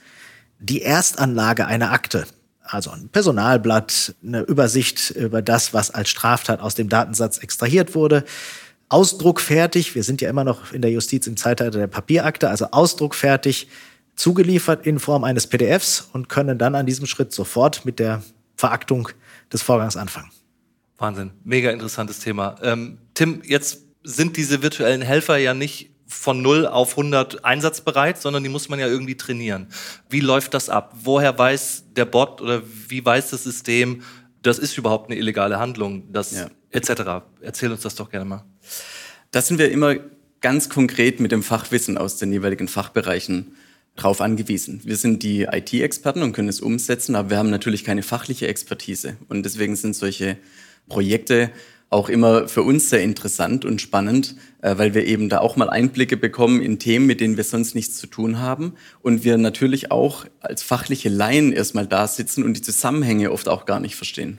die 0.58 0.82
Erstanlage 0.82 1.66
einer 1.66 1.92
Akte 1.92 2.26
also 2.72 2.90
ein 2.90 3.08
Personalblatt, 3.08 4.14
eine 4.22 4.42
Übersicht 4.42 5.10
über 5.10 5.42
das, 5.42 5.72
was 5.72 5.90
als 5.90 6.10
Straftat 6.10 6.60
aus 6.60 6.74
dem 6.74 6.88
Datensatz 6.88 7.38
extrahiert 7.38 7.94
wurde. 7.94 8.24
Ausdruckfertig, 8.88 9.94
wir 9.94 10.02
sind 10.02 10.20
ja 10.20 10.30
immer 10.30 10.44
noch 10.44 10.72
in 10.72 10.82
der 10.82 10.90
Justiz 10.90 11.26
im 11.26 11.36
Zeitalter 11.36 11.78
der 11.78 11.86
Papierakte, 11.86 12.48
also 12.48 12.66
ausdruckfertig 12.70 13.68
zugeliefert 14.16 14.86
in 14.86 14.98
Form 14.98 15.24
eines 15.24 15.46
PDFs 15.46 16.08
und 16.12 16.28
können 16.28 16.58
dann 16.58 16.74
an 16.74 16.86
diesem 16.86 17.06
Schritt 17.06 17.32
sofort 17.32 17.84
mit 17.84 17.98
der 17.98 18.22
Veraktung 18.56 19.08
des 19.52 19.62
Vorgangs 19.62 19.96
anfangen. 19.96 20.30
Wahnsinn, 20.96 21.30
mega 21.44 21.70
interessantes 21.70 22.18
Thema. 22.18 22.56
Ähm, 22.62 22.98
Tim, 23.14 23.42
jetzt 23.44 23.82
sind 24.02 24.36
diese 24.36 24.62
virtuellen 24.62 25.02
Helfer 25.02 25.36
ja 25.36 25.54
nicht 25.54 25.90
von 26.08 26.40
0 26.40 26.66
auf 26.66 26.96
100 26.96 27.44
einsatzbereit, 27.44 28.20
sondern 28.20 28.42
die 28.42 28.48
muss 28.48 28.68
man 28.68 28.78
ja 28.80 28.88
irgendwie 28.88 29.16
trainieren. 29.16 29.68
Wie 30.08 30.20
läuft 30.20 30.54
das 30.54 30.70
ab? 30.70 30.94
Woher 31.02 31.38
weiß 31.38 31.84
der 31.94 32.06
Bot 32.06 32.40
oder 32.40 32.62
wie 32.88 33.04
weiß 33.04 33.30
das 33.30 33.44
System, 33.44 34.02
das 34.42 34.58
ist 34.58 34.78
überhaupt 34.78 35.10
eine 35.10 35.18
illegale 35.20 35.58
Handlung, 35.58 36.10
das 36.12 36.32
Ja. 36.32 36.48
etc. 36.70 37.24
Erzähl 37.42 37.70
uns 37.70 37.82
das 37.82 37.94
doch 37.94 38.10
gerne 38.10 38.24
mal. 38.24 38.44
Da 39.30 39.42
sind 39.42 39.58
wir 39.58 39.70
immer 39.70 39.96
ganz 40.40 40.70
konkret 40.70 41.20
mit 41.20 41.30
dem 41.30 41.42
Fachwissen 41.42 41.98
aus 41.98 42.16
den 42.16 42.32
jeweiligen 42.32 42.68
Fachbereichen 42.68 43.56
drauf 43.96 44.20
angewiesen. 44.20 44.80
Wir 44.84 44.96
sind 44.96 45.22
die 45.22 45.42
IT-Experten 45.42 46.22
und 46.22 46.32
können 46.32 46.48
es 46.48 46.60
umsetzen, 46.60 47.16
aber 47.16 47.30
wir 47.30 47.36
haben 47.36 47.50
natürlich 47.50 47.84
keine 47.84 48.02
fachliche 48.02 48.46
Expertise. 48.46 49.16
Und 49.28 49.42
deswegen 49.42 49.76
sind 49.76 49.96
solche 49.96 50.38
Projekte 50.88 51.50
auch 51.90 52.08
immer 52.08 52.48
für 52.48 52.62
uns 52.62 52.90
sehr 52.90 53.02
interessant 53.02 53.64
und 53.64 53.80
spannend, 53.80 54.36
äh, 54.60 54.76
weil 54.76 54.94
wir 54.94 55.06
eben 55.06 55.28
da 55.28 55.38
auch 55.38 55.56
mal 55.56 55.70
Einblicke 55.70 56.16
bekommen 56.16 56.60
in 56.60 56.78
Themen, 56.78 57.06
mit 57.06 57.20
denen 57.20 57.36
wir 57.36 57.44
sonst 57.44 57.74
nichts 57.74 57.96
zu 57.96 58.06
tun 58.06 58.40
haben. 58.40 58.74
Und 59.00 59.24
wir 59.24 59.38
natürlich 59.38 59.90
auch 59.90 60.26
als 60.40 60.62
fachliche 60.62 61.08
Laien 61.08 61.52
erstmal 61.52 61.86
da 61.86 62.06
sitzen 62.06 62.44
und 62.44 62.54
die 62.54 62.62
Zusammenhänge 62.62 63.32
oft 63.32 63.48
auch 63.48 63.64
gar 63.64 63.80
nicht 63.80 63.96
verstehen. 63.96 64.38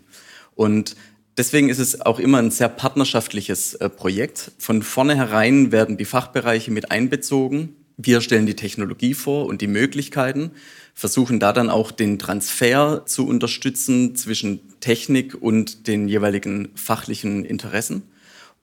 Und 0.53 0.95
deswegen 1.37 1.69
ist 1.69 1.79
es 1.79 2.01
auch 2.01 2.19
immer 2.19 2.37
ein 2.37 2.51
sehr 2.51 2.69
partnerschaftliches 2.69 3.75
äh, 3.75 3.89
Projekt. 3.89 4.51
Von 4.59 4.83
vornherein 4.83 5.71
werden 5.71 5.97
die 5.97 6.05
Fachbereiche 6.05 6.69
mit 6.69 6.91
einbezogen. 6.91 7.75
Wir 7.97 8.21
stellen 8.21 8.45
die 8.45 8.55
Technologie 8.55 9.13
vor 9.13 9.47
und 9.47 9.61
die 9.61 9.67
Möglichkeiten, 9.67 10.51
versuchen 10.99 11.39
da 11.39 11.53
dann 11.53 11.69
auch 11.69 11.91
den 11.91 12.19
Transfer 12.19 13.03
zu 13.05 13.25
unterstützen 13.25 14.17
zwischen 14.17 14.59
Technik 14.81 15.33
und 15.41 15.87
den 15.87 16.09
jeweiligen 16.09 16.71
fachlichen 16.75 17.45
Interessen. 17.45 18.03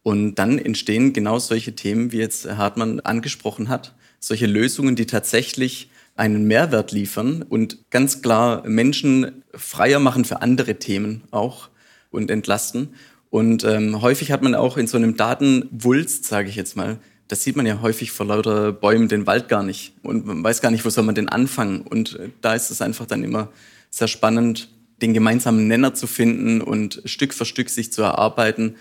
Und 0.03 0.35
dann 0.35 0.59
entstehen 0.59 1.15
genau 1.15 1.39
solche 1.39 1.75
Themen, 1.75 2.13
wie 2.13 2.19
jetzt 2.19 2.45
Herr 2.45 2.59
Hartmann 2.59 3.01
angesprochen 3.01 3.71
hat. 3.71 3.95
Solche 4.21 4.45
Lösungen, 4.45 4.97
die 4.97 5.07
tatsächlich 5.07 5.89
einen 6.15 6.47
Mehrwert 6.47 6.93
liefern 6.93 7.41
und 7.41 7.79
ganz 7.89 8.21
klar 8.21 8.69
Menschen 8.69 9.43
freier 9.55 9.99
machen 9.99 10.27
für 10.27 10.43
andere 10.43 10.79
Themen 10.79 11.23
auch 11.31 11.71
und 12.11 12.31
entlasten. 12.31 12.91
Und 13.31 13.65
ähm, 13.65 14.03
häufig 14.03 14.31
hat 14.31 14.43
man 14.43 14.55
auch 14.55 14.77
in 14.77 14.89
so 14.89 14.99
einem 14.99 15.17
Datenwulst, 15.17 16.27
sage 16.27 16.51
ich 16.51 16.57
jetzt 16.57 16.77
mal, 16.77 16.99
das 17.29 17.43
sieht 17.43 17.57
man 17.57 17.67
ja 17.67 17.81
häufig 17.83 18.13
vor 18.13 18.27
lauter 18.27 18.73
Bäumen 18.73 19.09
den 19.09 19.27
Wald 19.27 19.49
gar 19.49 19.63
nicht. 19.63 19.95
Und 20.03 20.27
man 20.27 20.45
weiß 20.45 20.61
gar 20.61 20.71
nicht, 20.71 20.85
wo 20.85 20.91
soll 20.91 21.05
man 21.05 21.15
denn 21.15 21.29
anfangen. 21.29 21.81
Und 21.83 22.19
äh, 22.19 22.31
da 22.41 22.55
ist 22.55 22.71
es 22.71 22.81
einfach 22.81 23.07
dann 23.07 23.25
immer 23.25 23.49
sehr 23.91 24.09
spannend, 24.09 24.69
den 25.03 25.13
gemeinsamen 25.13 25.69
Nenner 25.69 25.95
zu 25.95 26.07
finden 26.07 26.61
und 26.61 27.03
Stück 27.05 27.35
für 27.35 27.45
Stück 27.45 27.69
sich 27.69 27.93
zu 27.93 28.03
erarbeiten, 28.03 28.77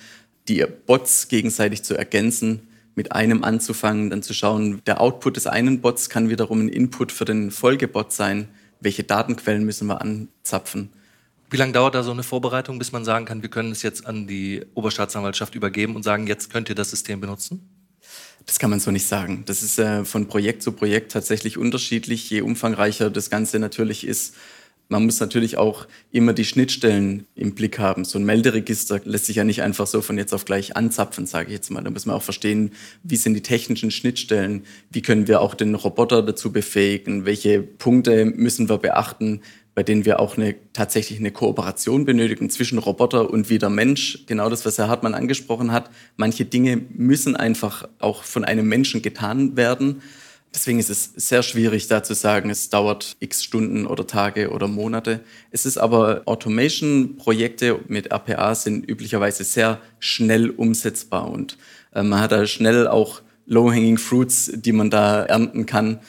die 0.48 0.64
Bots 0.86 1.28
gegenseitig 1.28 1.84
zu 1.84 1.98
ergänzen, 1.98 2.68
mit 2.96 3.12
einem 3.12 3.44
anzufangen, 3.44 4.10
dann 4.10 4.24
zu 4.24 4.34
schauen, 4.34 4.82
der 4.86 5.02
Output 5.02 5.36
des 5.36 5.48
einen 5.48 5.82
Bots 5.82 6.10
kann 6.10 6.30
wiederum 6.30 6.62
ein 6.62 6.70
Input 6.70 7.12
für 7.12 7.26
den 7.26 7.52
Folgebot 7.52 8.14
sein. 8.14 8.48
Welche 8.80 9.04
Datenquellen 9.04 9.66
müssen 9.66 9.88
wir 9.88 10.00
anzapfen? 10.00 10.90
Wie 11.50 11.58
lange 11.58 11.74
dauert 11.74 11.96
da 11.96 12.04
so 12.04 12.12
eine 12.12 12.24
Vorbereitung, 12.24 12.80
bis 12.80 12.92
man 12.92 13.04
sagen 13.04 13.26
kann, 13.26 13.42
wir 13.42 13.50
können 13.50 13.72
es 13.72 13.82
jetzt 13.82 14.06
an 14.06 14.28
die 14.28 14.66
Oberstaatsanwaltschaft 14.76 15.56
übergeben 15.56 15.96
und 15.96 16.04
sagen, 16.04 16.28
jetzt 16.28 16.52
könnt 16.52 16.70
ihr 16.70 16.76
das 16.76 16.90
System 16.90 17.20
benutzen? 17.20 17.75
Das 18.46 18.60
kann 18.60 18.70
man 18.70 18.80
so 18.80 18.92
nicht 18.92 19.08
sagen. 19.08 19.44
Das 19.46 19.64
ist 19.64 19.80
äh, 19.80 20.06
von 20.06 20.28
Projekt 20.28 20.62
zu 20.62 20.72
Projekt 20.72 21.12
tatsächlich 21.12 21.58
unterschiedlich. 21.58 22.30
Je 22.30 22.42
umfangreicher 22.42 23.10
das 23.10 23.30
Ganze 23.30 23.60
natürlich 23.60 24.06
ist, 24.06 24.36
man 24.88 25.04
muss 25.06 25.20
natürlich 25.20 25.58
auch 25.58 25.88
immer 26.12 26.34
die 26.34 26.46
Schnittstellen 26.46 27.26
im 27.34 27.56
Blick 27.56 27.80
haben. 27.80 28.06
So 28.06 28.20
ein 28.20 28.26
Melderegister 28.26 29.02
lässt 29.04 29.26
sich 29.26 29.38
ja 29.38 29.44
nicht 29.44 29.64
einfach 29.64 29.88
so 29.88 30.02
von 30.02 30.18
jetzt 30.18 30.34
auf 30.34 30.46
gleich 30.46 30.76
anzapfen, 30.76 31.26
sage 31.26 31.48
ich 31.48 31.54
jetzt 31.54 31.72
mal. 31.72 31.84
Da 31.84 31.90
muss 31.90 32.06
man 32.06 32.16
auch 32.16 32.22
verstehen, 32.22 32.72
wie 33.02 33.16
sind 33.16 33.34
die 33.34 33.42
technischen 33.42 33.90
Schnittstellen, 33.90 34.64
wie 34.92 35.02
können 35.02 35.28
wir 35.28 35.42
auch 35.42 35.56
den 35.56 35.74
Roboter 35.74 36.22
dazu 36.22 36.52
befähigen, 36.52 37.26
welche 37.26 37.64
Punkte 37.64 38.26
müssen 38.26 38.70
wir 38.70 38.78
beachten, 38.78 39.42
bei 39.76 39.84
denen 39.84 40.06
wir 40.06 40.22
auch 40.22 40.38
eine, 40.38 40.56
tatsächlich 40.72 41.20
eine 41.20 41.32
Kooperation 41.32 42.06
benötigen 42.06 42.50
zwischen 42.50 42.80
Roboter 42.80 43.30
und 43.30 43.50
wieder 43.50 43.70
Mensch. 43.70 44.24
Genau 44.26 44.50
das, 44.50 44.66
was 44.66 44.78
Herr 44.78 44.88
Hartmann 44.88 45.14
angesprochen 45.14 45.74
hat. 45.74 45.92
Manche 46.16 46.46
Dinge 46.46 46.82
müssen 46.94 47.36
einfach 47.36 47.88
auch 48.00 48.24
von 48.24 48.46
einem 48.46 48.68
Menschen 48.68 49.02
getan 49.02 49.58
werden. 49.58 50.02
Deswegen 50.54 50.80
ist 50.80 50.90
es 50.90 51.12
sehr 51.18 51.44
schwierig, 51.44 51.90
da 51.90 52.02
zu 52.02 52.16
sagen, 52.16 52.50
es 52.50 52.70
dauert 52.70 53.18
x 53.20 53.44
Stunden 53.44 53.86
oder 53.86 54.08
Tage 54.08 54.52
oder 54.52 54.70
Monate. 54.70 55.20
Es 55.52 55.66
ist 55.66 55.78
aber 55.78 56.22
Automation-Projekte 56.24 57.78
mit 57.90 58.14
RPA 58.14 58.56
sind 58.56 58.90
üblicherweise 58.90 59.44
sehr 59.44 59.82
schnell 60.00 60.50
umsetzbar 60.50 61.30
und 61.30 61.58
äh, 61.94 62.02
man 62.02 62.22
hat 62.22 62.32
da 62.32 62.48
schnell 62.48 62.88
auch 62.88 63.22
Low-Hanging 63.48 63.98
Fruits, 63.98 64.54
die 64.56 64.72
man 64.72 64.90
da 64.90 65.24
ernten 65.24 65.66
kann. 65.66 66.00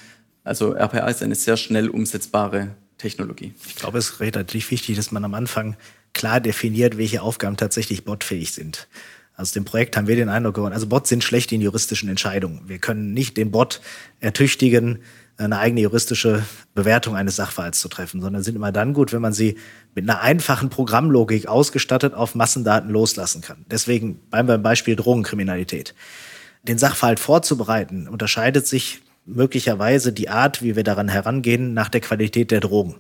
Also 0.45 0.75
RPA 0.77 1.09
ist 1.09 1.25
eine 1.25 1.35
sehr 1.35 1.57
schnell 1.57 1.89
umsetzbare 1.89 2.77
Technologie. 2.99 3.55
Ich 3.67 3.77
glaube, 3.77 3.99
es 3.99 4.11
ist 4.11 4.21
relativ 4.21 4.71
wichtig, 4.71 4.97
dass 4.97 5.13
man 5.13 5.25
am 5.25 5.35
Anfang 5.35 5.77
klar 6.13 6.41
definiert, 6.41 6.97
welche 6.97 7.23
Aufgaben 7.23 7.57
tatsächlich 7.57 8.05
botfähig 8.05 8.53
sind. 8.53 8.89
Also 9.35 9.53
dem 9.53 9.67
Projekt 9.67 9.97
haben 9.97 10.07
wir 10.07 10.17
den 10.17 10.31
Eindruck 10.31 10.55
gewonnen, 10.55 10.73
also 10.73 10.87
Bots 10.87 11.11
sind 11.11 11.23
schlecht 11.23 11.53
in 11.53 11.61
juristischen 11.61 12.09
Entscheidungen. 12.09 12.63
Wir 12.67 12.79
können 12.79 13.13
nicht 13.13 13.37
den 13.37 13.51
Bot 13.51 13.83
ertüchtigen, 14.21 15.01
eine 15.37 15.59
eigene 15.59 15.83
juristische 15.83 16.43
Bewertung 16.75 17.15
eines 17.15 17.37
Sachverhalts 17.37 17.81
zu 17.81 17.89
treffen, 17.89 18.23
sondern 18.23 18.43
sind 18.43 18.57
immer 18.57 18.73
dann 18.73 18.95
gut, 18.95 19.13
wenn 19.13 19.21
man 19.21 19.35
sie 19.35 19.59
mit 19.95 20.09
einer 20.09 20.23
einfachen 20.23 20.71
Programmlogik 20.71 21.47
ausgestattet 21.47 22.15
auf 22.15 22.35
Massendaten 22.35 22.89
loslassen 22.89 23.43
kann. 23.43 23.67
Deswegen 23.71 24.17
bleiben 24.31 24.49
wir 24.49 24.55
beim 24.55 24.63
Beispiel 24.63 24.97
Drogenkriminalität. 24.97 25.95
Den 26.63 26.79
Sachverhalt 26.79 27.21
vorzubereiten 27.21 28.09
unterscheidet 28.09 28.67
sich 28.67 29.03
möglicherweise 29.27 30.13
die 30.13 30.29
Art, 30.29 30.63
wie 30.63 30.77
wir 30.77 30.85
daran 30.85 31.09
herangehen, 31.09 31.75
nach 31.75 31.89
der 31.89 32.01
Qualität 32.01 32.51
der 32.51 32.61
Drogen. 32.61 32.95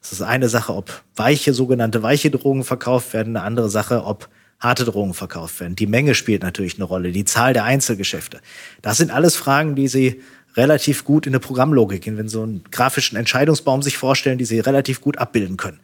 Es 0.00 0.12
ist 0.12 0.22
eine 0.22 0.48
Sache, 0.48 0.74
ob 0.74 1.02
weiche, 1.16 1.52
sogenannte 1.52 2.02
weiche 2.02 2.30
Drogen 2.30 2.64
verkauft 2.64 3.12
werden, 3.12 3.36
eine 3.36 3.44
andere 3.44 3.68
Sache, 3.68 4.04
ob 4.04 4.28
harte 4.60 4.84
Drogen 4.84 5.12
verkauft 5.12 5.60
werden. 5.60 5.74
Die 5.76 5.86
Menge 5.86 6.14
spielt 6.14 6.42
natürlich 6.42 6.76
eine 6.76 6.84
Rolle, 6.84 7.10
die 7.10 7.24
Zahl 7.24 7.52
der 7.52 7.64
Einzelgeschäfte. 7.64 8.40
Das 8.80 8.96
sind 8.96 9.10
alles 9.10 9.34
Fragen, 9.34 9.74
die 9.74 9.88
Sie 9.88 10.22
relativ 10.54 11.04
gut 11.04 11.26
in 11.26 11.32
eine 11.32 11.40
Programmlogik 11.40 12.06
wenn 12.06 12.28
Sie 12.28 12.34
so 12.34 12.42
einen 12.42 12.62
grafischen 12.70 13.16
Entscheidungsbaum 13.16 13.82
sich 13.82 13.96
vorstellen, 13.96 14.38
die 14.38 14.44
Sie 14.44 14.60
relativ 14.60 15.00
gut 15.00 15.18
abbilden 15.18 15.56
können. 15.56 15.80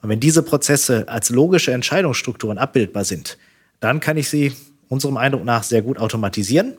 Und 0.00 0.08
wenn 0.08 0.20
diese 0.20 0.42
Prozesse 0.42 1.08
als 1.08 1.30
logische 1.30 1.72
Entscheidungsstrukturen 1.72 2.58
abbildbar 2.58 3.04
sind, 3.04 3.38
dann 3.80 4.00
kann 4.00 4.16
ich 4.16 4.28
sie 4.28 4.52
unserem 4.88 5.16
Eindruck 5.16 5.44
nach 5.44 5.62
sehr 5.62 5.82
gut 5.82 5.98
automatisieren. 5.98 6.74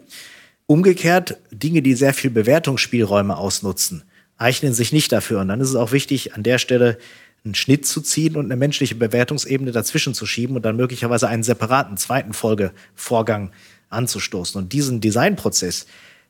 Umgekehrt, 0.66 1.38
Dinge, 1.52 1.82
die 1.82 1.94
sehr 1.94 2.14
viel 2.14 2.30
Bewertungsspielräume 2.30 3.38
ausnutzen, 3.38 4.04
eignen 4.38 4.74
sich 4.74 4.94
nicht 4.94 5.12
dafür. 5.12 5.42
Und 5.42 5.50
dann 5.50 5.62
ist 5.62 5.70
es 5.70 5.76
auch 5.76 5.92
wichtig, 5.92 6.34
an 6.34 6.44
der 6.44 6.58
Stelle 6.58 6.98
einen 7.44 7.56
Schnitt 7.56 7.86
zu 7.86 8.02
ziehen 8.02 8.38
und 8.38 8.46
eine 8.46 8.56
menschliche 8.56 8.96
Bewertungsebene 8.96 9.72
dazwischen 9.72 10.14
zu 10.14 10.26
schieben 10.26 10.56
und 10.56 10.64
dann 10.64 10.78
möglicherweise 10.78 11.28
einen 11.28 11.44
separaten 11.44 11.98
zweiten 11.98 12.34
Folgevorgang 12.34 13.52
anzustoßen. 13.90 14.62
Und 14.62 14.72
diesen 14.72 15.02
Designprozess, 15.02 15.86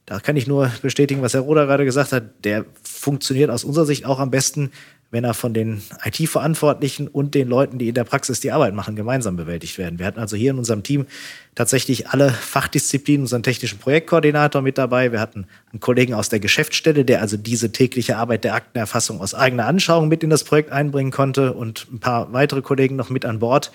da 0.05 0.19
kann 0.19 0.35
ich 0.35 0.47
nur 0.47 0.71
bestätigen, 0.81 1.21
was 1.21 1.33
Herr 1.33 1.41
Roder 1.41 1.65
gerade 1.67 1.85
gesagt 1.85 2.11
hat, 2.11 2.43
der 2.43 2.65
funktioniert 2.81 3.51
aus 3.51 3.63
unserer 3.63 3.85
Sicht 3.85 4.05
auch 4.05 4.19
am 4.19 4.31
besten, 4.31 4.71
wenn 5.13 5.23
er 5.23 5.35
von 5.35 5.53
den 5.53 5.83
IT-Verantwortlichen 6.03 7.07
und 7.07 7.35
den 7.35 7.47
Leuten, 7.47 7.77
die 7.77 7.89
in 7.89 7.93
der 7.93 8.03
Praxis 8.03 8.39
die 8.39 8.51
Arbeit 8.51 8.73
machen, 8.73 8.95
gemeinsam 8.95 9.35
bewältigt 9.35 9.77
werden. 9.77 9.99
Wir 9.99 10.07
hatten 10.07 10.19
also 10.19 10.35
hier 10.35 10.49
in 10.49 10.57
unserem 10.57 10.81
Team 10.81 11.05
tatsächlich 11.53 12.09
alle 12.09 12.31
Fachdisziplinen, 12.31 13.21
unseren 13.21 13.43
technischen 13.43 13.77
Projektkoordinator 13.77 14.63
mit 14.63 14.79
dabei. 14.79 15.11
Wir 15.11 15.19
hatten 15.19 15.45
einen 15.71 15.79
Kollegen 15.79 16.15
aus 16.15 16.29
der 16.29 16.39
Geschäftsstelle, 16.39 17.05
der 17.05 17.21
also 17.21 17.37
diese 17.37 17.71
tägliche 17.71 18.17
Arbeit 18.17 18.43
der 18.43 18.55
Aktenerfassung 18.55 19.21
aus 19.21 19.35
eigener 19.35 19.67
Anschauung 19.67 20.07
mit 20.07 20.23
in 20.23 20.31
das 20.31 20.43
Projekt 20.43 20.71
einbringen 20.71 21.11
konnte 21.11 21.53
und 21.53 21.85
ein 21.93 21.99
paar 21.99 22.33
weitere 22.33 22.63
Kollegen 22.63 22.95
noch 22.95 23.11
mit 23.11 23.23
an 23.23 23.37
Bord, 23.37 23.71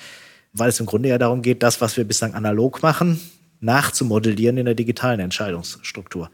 weil 0.55 0.71
es 0.71 0.81
im 0.81 0.87
Grunde 0.87 1.09
ja 1.09 1.19
darum 1.19 1.43
geht, 1.43 1.63
das, 1.63 1.81
was 1.81 1.97
wir 1.97 2.03
bislang 2.03 2.35
analog 2.35 2.83
machen, 2.83 3.21
nachzumodellieren 3.61 4.59
in 4.59 4.65
der 4.65 4.75
digitalen 4.75 5.21
Entscheidungsstruktur. 5.21 6.31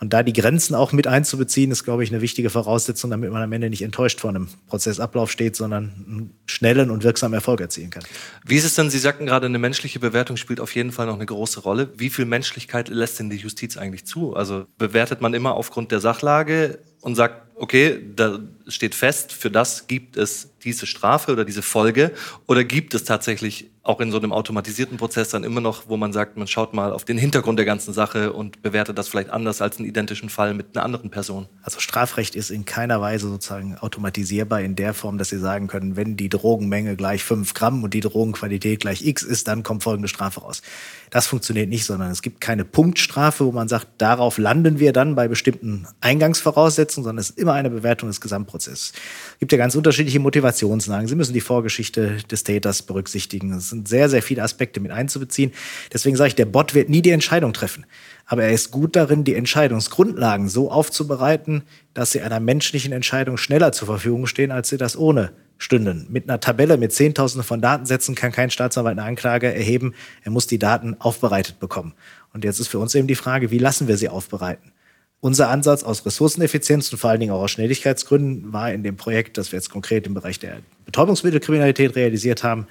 Und 0.00 0.12
da 0.12 0.22
die 0.22 0.32
Grenzen 0.32 0.76
auch 0.76 0.92
mit 0.92 1.08
einzubeziehen, 1.08 1.72
ist, 1.72 1.82
glaube 1.82 2.04
ich, 2.04 2.10
eine 2.10 2.20
wichtige 2.20 2.50
Voraussetzung, 2.50 3.10
damit 3.10 3.32
man 3.32 3.42
am 3.42 3.52
Ende 3.52 3.68
nicht 3.68 3.82
enttäuscht 3.82 4.20
vor 4.20 4.30
einem 4.30 4.48
Prozessablauf 4.68 5.30
steht, 5.30 5.56
sondern 5.56 5.84
einen 6.06 6.34
schnellen 6.46 6.90
und 6.90 7.02
wirksamen 7.02 7.34
Erfolg 7.34 7.60
erzielen 7.60 7.90
kann. 7.90 8.04
Wie 8.44 8.56
ist 8.56 8.64
es 8.64 8.76
denn, 8.76 8.90
Sie 8.90 8.98
sagten 8.98 9.26
gerade, 9.26 9.46
eine 9.46 9.58
menschliche 9.58 9.98
Bewertung 9.98 10.36
spielt 10.36 10.60
auf 10.60 10.72
jeden 10.74 10.92
Fall 10.92 11.06
noch 11.06 11.16
eine 11.16 11.26
große 11.26 11.60
Rolle. 11.60 11.90
Wie 11.96 12.10
viel 12.10 12.26
Menschlichkeit 12.26 12.88
lässt 12.88 13.18
denn 13.18 13.28
die 13.28 13.36
Justiz 13.36 13.76
eigentlich 13.76 14.06
zu? 14.06 14.36
Also 14.36 14.66
bewertet 14.78 15.20
man 15.20 15.34
immer 15.34 15.54
aufgrund 15.54 15.90
der 15.90 15.98
Sachlage 15.98 16.78
und 17.00 17.16
sagt, 17.16 17.47
okay, 17.58 18.00
da 18.14 18.38
steht 18.66 18.94
fest, 18.94 19.32
für 19.32 19.50
das 19.50 19.86
gibt 19.86 20.16
es 20.16 20.50
diese 20.64 20.86
Strafe 20.86 21.32
oder 21.32 21.44
diese 21.44 21.62
Folge? 21.62 22.12
Oder 22.46 22.64
gibt 22.64 22.94
es 22.94 23.04
tatsächlich 23.04 23.70
auch 23.82 24.00
in 24.00 24.10
so 24.10 24.18
einem 24.18 24.32
automatisierten 24.32 24.98
Prozess 24.98 25.30
dann 25.30 25.44
immer 25.44 25.62
noch, 25.62 25.84
wo 25.88 25.96
man 25.96 26.12
sagt, 26.12 26.36
man 26.36 26.46
schaut 26.46 26.74
mal 26.74 26.92
auf 26.92 27.06
den 27.06 27.16
Hintergrund 27.16 27.58
der 27.58 27.64
ganzen 27.64 27.94
Sache 27.94 28.34
und 28.34 28.60
bewertet 28.60 28.98
das 28.98 29.08
vielleicht 29.08 29.30
anders 29.30 29.62
als 29.62 29.78
einen 29.78 29.88
identischen 29.88 30.28
Fall 30.28 30.52
mit 30.52 30.76
einer 30.76 30.84
anderen 30.84 31.08
Person? 31.08 31.46
Also 31.62 31.80
Strafrecht 31.80 32.34
ist 32.34 32.50
in 32.50 32.66
keiner 32.66 33.00
Weise 33.00 33.28
sozusagen 33.28 33.78
automatisierbar 33.78 34.60
in 34.60 34.76
der 34.76 34.92
Form, 34.92 35.16
dass 35.16 35.30
Sie 35.30 35.38
sagen 35.38 35.68
können, 35.68 35.96
wenn 35.96 36.18
die 36.18 36.28
Drogenmenge 36.28 36.96
gleich 36.96 37.24
5 37.24 37.54
Gramm 37.54 37.82
und 37.82 37.94
die 37.94 38.00
Drogenqualität 38.00 38.80
gleich 38.80 39.06
X 39.06 39.22
ist, 39.22 39.48
dann 39.48 39.62
kommt 39.62 39.84
folgende 39.84 40.08
Strafe 40.08 40.40
raus. 40.40 40.60
Das 41.08 41.26
funktioniert 41.26 41.70
nicht, 41.70 41.86
sondern 41.86 42.10
es 42.10 42.20
gibt 42.20 42.42
keine 42.42 42.66
Punktstrafe, 42.66 43.46
wo 43.46 43.52
man 43.52 43.68
sagt, 43.68 43.86
darauf 43.96 44.36
landen 44.36 44.80
wir 44.80 44.92
dann 44.92 45.14
bei 45.14 45.28
bestimmten 45.28 45.86
Eingangsvoraussetzungen, 46.02 47.04
sondern 47.04 47.22
es 47.22 47.30
ist 47.30 47.38
immer 47.38 47.47
eine 47.54 47.70
Bewertung 47.70 48.08
des 48.08 48.20
Gesamtprozesses. 48.20 48.92
Es 49.32 49.38
gibt 49.38 49.52
ja 49.52 49.58
ganz 49.58 49.74
unterschiedliche 49.74 50.20
Motivationslagen. 50.20 51.08
Sie 51.08 51.14
müssen 51.14 51.32
die 51.32 51.40
Vorgeschichte 51.40 52.18
des 52.30 52.44
Täters 52.44 52.82
berücksichtigen. 52.82 53.52
Es 53.52 53.70
sind 53.70 53.88
sehr, 53.88 54.08
sehr 54.08 54.22
viele 54.22 54.42
Aspekte 54.42 54.80
mit 54.80 54.92
einzubeziehen. 54.92 55.52
Deswegen 55.92 56.16
sage 56.16 56.28
ich, 56.28 56.34
der 56.34 56.46
Bot 56.46 56.74
wird 56.74 56.88
nie 56.88 57.02
die 57.02 57.10
Entscheidung 57.10 57.52
treffen. 57.52 57.86
Aber 58.26 58.44
er 58.44 58.52
ist 58.52 58.70
gut 58.70 58.94
darin, 58.94 59.24
die 59.24 59.34
Entscheidungsgrundlagen 59.34 60.48
so 60.48 60.70
aufzubereiten, 60.70 61.62
dass 61.94 62.12
sie 62.12 62.20
einer 62.20 62.40
menschlichen 62.40 62.92
Entscheidung 62.92 63.38
schneller 63.38 63.72
zur 63.72 63.86
Verfügung 63.86 64.26
stehen, 64.26 64.50
als 64.50 64.68
sie 64.68 64.76
das 64.76 64.96
ohne 64.96 65.32
stünden. 65.58 66.06
Mit 66.08 66.28
einer 66.28 66.40
Tabelle 66.40 66.76
mit 66.76 66.92
Zehntausenden 66.92 67.46
von 67.46 67.60
Datensätzen 67.60 68.14
kann 68.14 68.32
kein 68.32 68.50
Staatsanwalt 68.50 68.98
eine 68.98 69.06
Anklage 69.06 69.52
erheben. 69.52 69.94
Er 70.22 70.30
muss 70.30 70.46
die 70.46 70.58
Daten 70.58 70.96
aufbereitet 71.00 71.58
bekommen. 71.58 71.94
Und 72.32 72.44
jetzt 72.44 72.60
ist 72.60 72.68
für 72.68 72.78
uns 72.78 72.94
eben 72.94 73.08
die 73.08 73.16
Frage, 73.16 73.50
wie 73.50 73.58
lassen 73.58 73.88
wir 73.88 73.96
sie 73.96 74.08
aufbereiten? 74.08 74.72
Unser 75.20 75.48
Ansatz 75.48 75.82
aus 75.82 76.06
Ressourceneffizienz 76.06 76.92
und 76.92 76.98
vor 76.98 77.10
allen 77.10 77.20
Dingen 77.20 77.32
auch 77.32 77.42
aus 77.42 77.50
Schnelligkeitsgründen 77.50 78.52
war 78.52 78.72
in 78.72 78.82
dem 78.82 78.96
Projekt, 78.96 79.36
das 79.36 79.50
wir 79.50 79.58
jetzt 79.58 79.70
konkret 79.70 80.06
im 80.06 80.14
Bereich 80.14 80.38
der 80.38 80.60
Betäubungsmittelkriminalität 80.84 81.96
realisiert 81.96 82.44
haben, 82.44 82.68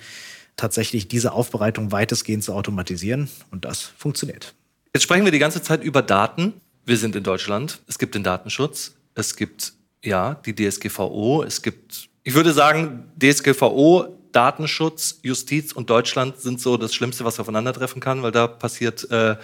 tatsächlich 0.56 1.08
diese 1.08 1.34
Aufbereitung 1.34 1.92
weitestgehend 1.92 2.44
zu 2.44 2.54
automatisieren. 2.54 3.30
Und 3.52 3.66
das 3.66 3.82
funktioniert. 3.82 4.54
Jetzt 4.94 5.04
sprechen 5.04 5.26
wir 5.26 5.32
die 5.32 5.40
ganze 5.40 5.62
Zeit 5.62 5.84
über 5.84 6.02
Daten. 6.02 6.54
Wir 6.86 6.98
sind 6.98 7.16
in 7.16 7.24
Deutschland. 7.24 7.82
Es 7.88 8.00
gibt 8.00 8.16
den 8.16 8.24
Datenschutz. 8.24 8.96
Es 9.14 9.36
gibt 9.36 9.74
ja 10.04 10.36
die 10.46 10.56
DSGVO. 10.56 11.44
Es 11.44 11.62
gibt 11.62 12.10
ich 12.28 12.34
würde 12.34 12.52
sagen, 12.52 13.06
DSGVO, 13.18 14.20
Datenschutz, 14.34 15.20
Justiz 15.24 15.72
und 15.72 15.90
Deutschland 15.90 16.42
sind 16.42 16.60
so 16.60 16.76
das 16.76 16.94
Schlimmste, 16.94 17.24
was 17.24 17.40
aufeinandertreffen 17.40 18.02
kann, 18.02 18.22
weil 18.22 18.34
da 18.34 18.48
passiert 18.48 19.10
äh, 19.10 19.38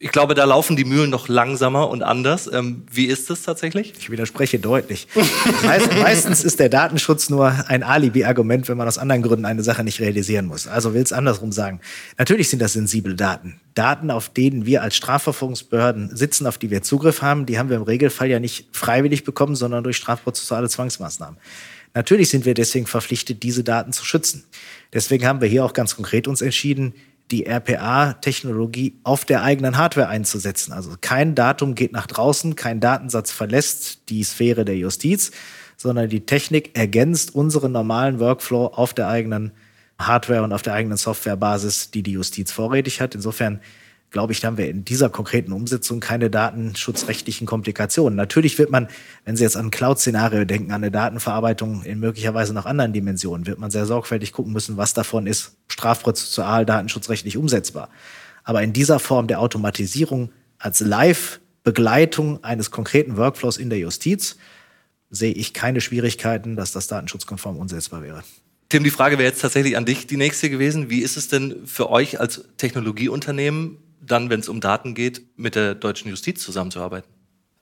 ich 0.00 0.12
glaube, 0.12 0.34
da 0.34 0.44
laufen 0.44 0.76
die 0.76 0.84
Mühlen 0.84 1.10
noch 1.10 1.26
langsamer 1.26 1.88
und 1.88 2.02
anders. 2.02 2.48
Ähm, 2.52 2.84
wie 2.90 3.06
ist 3.06 3.30
das 3.30 3.42
tatsächlich? 3.42 3.94
Ich 3.98 4.10
widerspreche 4.10 4.60
deutlich. 4.60 5.08
Meist, 5.64 5.92
meistens 6.00 6.44
ist 6.44 6.60
der 6.60 6.68
Datenschutz 6.68 7.30
nur 7.30 7.52
ein 7.66 7.82
Alibi-Argument, 7.82 8.68
wenn 8.68 8.76
man 8.76 8.86
aus 8.86 8.96
anderen 8.96 9.22
Gründen 9.22 9.44
eine 9.44 9.64
Sache 9.64 9.82
nicht 9.82 9.98
realisieren 10.00 10.46
muss. 10.46 10.68
Also 10.68 10.94
will 10.94 11.02
es 11.02 11.12
andersrum 11.12 11.50
sagen. 11.50 11.80
Natürlich 12.16 12.48
sind 12.48 12.62
das 12.62 12.74
sensible 12.74 13.16
Daten. 13.16 13.60
Daten, 13.74 14.12
auf 14.12 14.28
denen 14.28 14.66
wir 14.66 14.82
als 14.82 14.94
Strafverfolgungsbehörden 14.94 16.16
sitzen, 16.16 16.46
auf 16.46 16.58
die 16.58 16.70
wir 16.70 16.82
Zugriff 16.82 17.20
haben, 17.20 17.44
die 17.44 17.58
haben 17.58 17.68
wir 17.68 17.76
im 17.76 17.82
Regelfall 17.82 18.28
ja 18.28 18.38
nicht 18.38 18.68
freiwillig 18.70 19.24
bekommen, 19.24 19.56
sondern 19.56 19.82
durch 19.82 19.96
strafprozessuale 19.96 20.68
Zwangsmaßnahmen. 20.68 21.38
Natürlich 21.94 22.28
sind 22.28 22.44
wir 22.44 22.54
deswegen 22.54 22.86
verpflichtet, 22.86 23.42
diese 23.42 23.64
Daten 23.64 23.92
zu 23.92 24.04
schützen. 24.04 24.44
Deswegen 24.92 25.26
haben 25.26 25.40
wir 25.40 25.48
hier 25.48 25.64
auch 25.64 25.72
ganz 25.72 25.96
konkret 25.96 26.28
uns 26.28 26.40
entschieden, 26.40 26.94
die 27.30 27.46
RPA-Technologie 27.46 28.94
auf 29.02 29.24
der 29.24 29.42
eigenen 29.42 29.76
Hardware 29.76 30.08
einzusetzen. 30.08 30.72
Also 30.72 30.92
kein 31.00 31.34
Datum 31.34 31.74
geht 31.74 31.92
nach 31.92 32.06
draußen, 32.06 32.56
kein 32.56 32.80
Datensatz 32.80 33.30
verlässt 33.30 34.08
die 34.08 34.24
Sphäre 34.24 34.64
der 34.64 34.76
Justiz, 34.76 35.30
sondern 35.76 36.08
die 36.08 36.24
Technik 36.26 36.76
ergänzt 36.76 37.34
unseren 37.34 37.72
normalen 37.72 38.18
Workflow 38.18 38.66
auf 38.66 38.94
der 38.94 39.08
eigenen 39.08 39.52
Hardware 39.98 40.42
und 40.42 40.52
auf 40.52 40.62
der 40.62 40.74
eigenen 40.74 40.96
Softwarebasis, 40.96 41.90
die 41.90 42.02
die 42.02 42.12
Justiz 42.12 42.52
vorrätig 42.52 43.00
hat. 43.00 43.14
Insofern 43.14 43.60
glaube 44.10 44.32
ich, 44.32 44.44
haben 44.44 44.56
wir 44.56 44.68
in 44.68 44.84
dieser 44.84 45.10
konkreten 45.10 45.52
Umsetzung 45.52 46.00
keine 46.00 46.30
datenschutzrechtlichen 46.30 47.46
Komplikationen. 47.46 48.16
Natürlich 48.16 48.58
wird 48.58 48.70
man, 48.70 48.88
wenn 49.24 49.36
Sie 49.36 49.42
jetzt 49.42 49.56
an 49.56 49.70
Cloud-Szenario 49.70 50.44
denken, 50.44 50.72
an 50.72 50.82
eine 50.82 50.90
Datenverarbeitung 50.90 51.82
in 51.82 52.00
möglicherweise 52.00 52.54
noch 52.54 52.66
anderen 52.66 52.92
Dimensionen, 52.92 53.46
wird 53.46 53.58
man 53.58 53.70
sehr 53.70 53.86
sorgfältig 53.86 54.32
gucken 54.32 54.52
müssen, 54.52 54.76
was 54.76 54.94
davon 54.94 55.26
ist 55.26 55.56
strafprozessual 55.68 56.64
datenschutzrechtlich 56.64 57.36
umsetzbar. 57.36 57.90
Aber 58.44 58.62
in 58.62 58.72
dieser 58.72 58.98
Form 58.98 59.26
der 59.26 59.40
Automatisierung 59.40 60.32
als 60.58 60.80
Live-Begleitung 60.80 62.42
eines 62.42 62.70
konkreten 62.70 63.16
Workflows 63.16 63.58
in 63.58 63.68
der 63.68 63.78
Justiz 63.78 64.36
sehe 65.10 65.32
ich 65.32 65.52
keine 65.52 65.80
Schwierigkeiten, 65.80 66.56
dass 66.56 66.72
das 66.72 66.86
datenschutzkonform 66.86 67.56
umsetzbar 67.56 68.02
wäre. 68.02 68.22
Tim, 68.70 68.84
die 68.84 68.90
Frage 68.90 69.16
wäre 69.16 69.28
jetzt 69.28 69.40
tatsächlich 69.40 69.76
an 69.76 69.86
dich 69.86 70.06
die 70.06 70.18
nächste 70.18 70.50
gewesen. 70.50 70.90
Wie 70.90 71.00
ist 71.00 71.16
es 71.16 71.28
denn 71.28 71.66
für 71.66 71.88
euch 71.88 72.20
als 72.20 72.44
Technologieunternehmen 72.58 73.78
dann, 74.00 74.30
wenn 74.30 74.40
es 74.40 74.48
um 74.48 74.60
Daten 74.60 74.94
geht, 74.94 75.22
mit 75.36 75.54
der 75.54 75.74
deutschen 75.74 76.10
Justiz 76.10 76.42
zusammenzuarbeiten? 76.42 77.10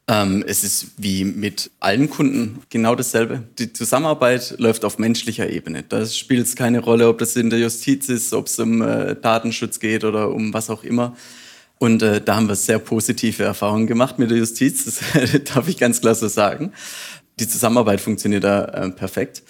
Ähm, 0.09 0.45
es 0.47 0.63
ist 0.63 0.93
wie 0.99 1.25
mit 1.25 1.71
allen 1.81 2.09
Kunden 2.09 2.63
genau 2.71 2.95
dasselbe. 2.95 3.43
Die 3.59 3.73
Zusammenarbeit 3.73 4.55
läuft 4.59 4.85
auf 4.85 4.99
menschlicher 4.99 5.51
Ebene. 5.51 5.83
Da 5.83 6.07
spielt 6.07 6.47
es 6.47 6.55
keine 6.55 6.79
Rolle, 6.79 7.09
ob 7.09 7.19
das 7.19 7.35
in 7.35 7.51
der 7.51 7.59
Justiz 7.59 8.09
ist, 8.09 8.33
ob 8.33 8.47
es 8.47 8.59
um 8.61 8.83
äh, 8.83 9.17
Datenschutz 9.17 9.81
geht 9.81 10.05
oder 10.05 10.31
um 10.31 10.55
was 10.55 10.71
auch 10.71 10.85
immer. 10.85 11.17
Und 11.79 12.03
äh, 12.03 12.21
da 12.21 12.37
haben 12.37 12.49
wir 12.49 12.55
sehr 12.55 12.79
positive 12.79 13.43
Erfahrungen 13.43 13.89
gemacht 13.89 14.19
mit 14.19 14.31
der 14.31 14.39
Justiz, 14.39 14.85
das 14.85 15.45
darf 15.55 15.69
ich 15.69 15.77
ganz 15.77 16.01
klar 16.01 16.15
so 16.15 16.29
sagen. 16.29 16.73
Die 17.41 17.49
Zusammenarbeit 17.49 18.01
funktioniert 18.01 18.45
da 18.45 18.65
äh, 18.65 18.91
perfekt. 18.91 19.43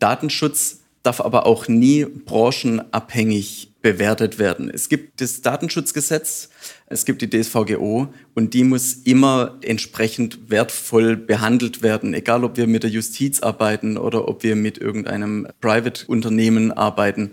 Datenschutz 0.00 0.79
darf 1.02 1.20
aber 1.20 1.46
auch 1.46 1.68
nie 1.68 2.04
branchenabhängig 2.04 3.72
bewertet 3.82 4.38
werden. 4.38 4.70
Es 4.70 4.88
gibt 4.88 5.20
das 5.20 5.40
Datenschutzgesetz, 5.40 6.50
es 6.86 7.04
gibt 7.04 7.22
die 7.22 7.30
DSVGO 7.30 8.12
und 8.34 8.52
die 8.52 8.64
muss 8.64 8.92
immer 8.92 9.58
entsprechend 9.62 10.50
wertvoll 10.50 11.16
behandelt 11.16 11.82
werden, 11.82 12.12
egal 12.12 12.44
ob 12.44 12.56
wir 12.58 12.66
mit 12.66 12.82
der 12.82 12.90
Justiz 12.90 13.40
arbeiten 13.40 13.96
oder 13.96 14.28
ob 14.28 14.42
wir 14.42 14.56
mit 14.56 14.76
irgendeinem 14.76 15.48
Private-Unternehmen 15.60 16.72
arbeiten. 16.72 17.30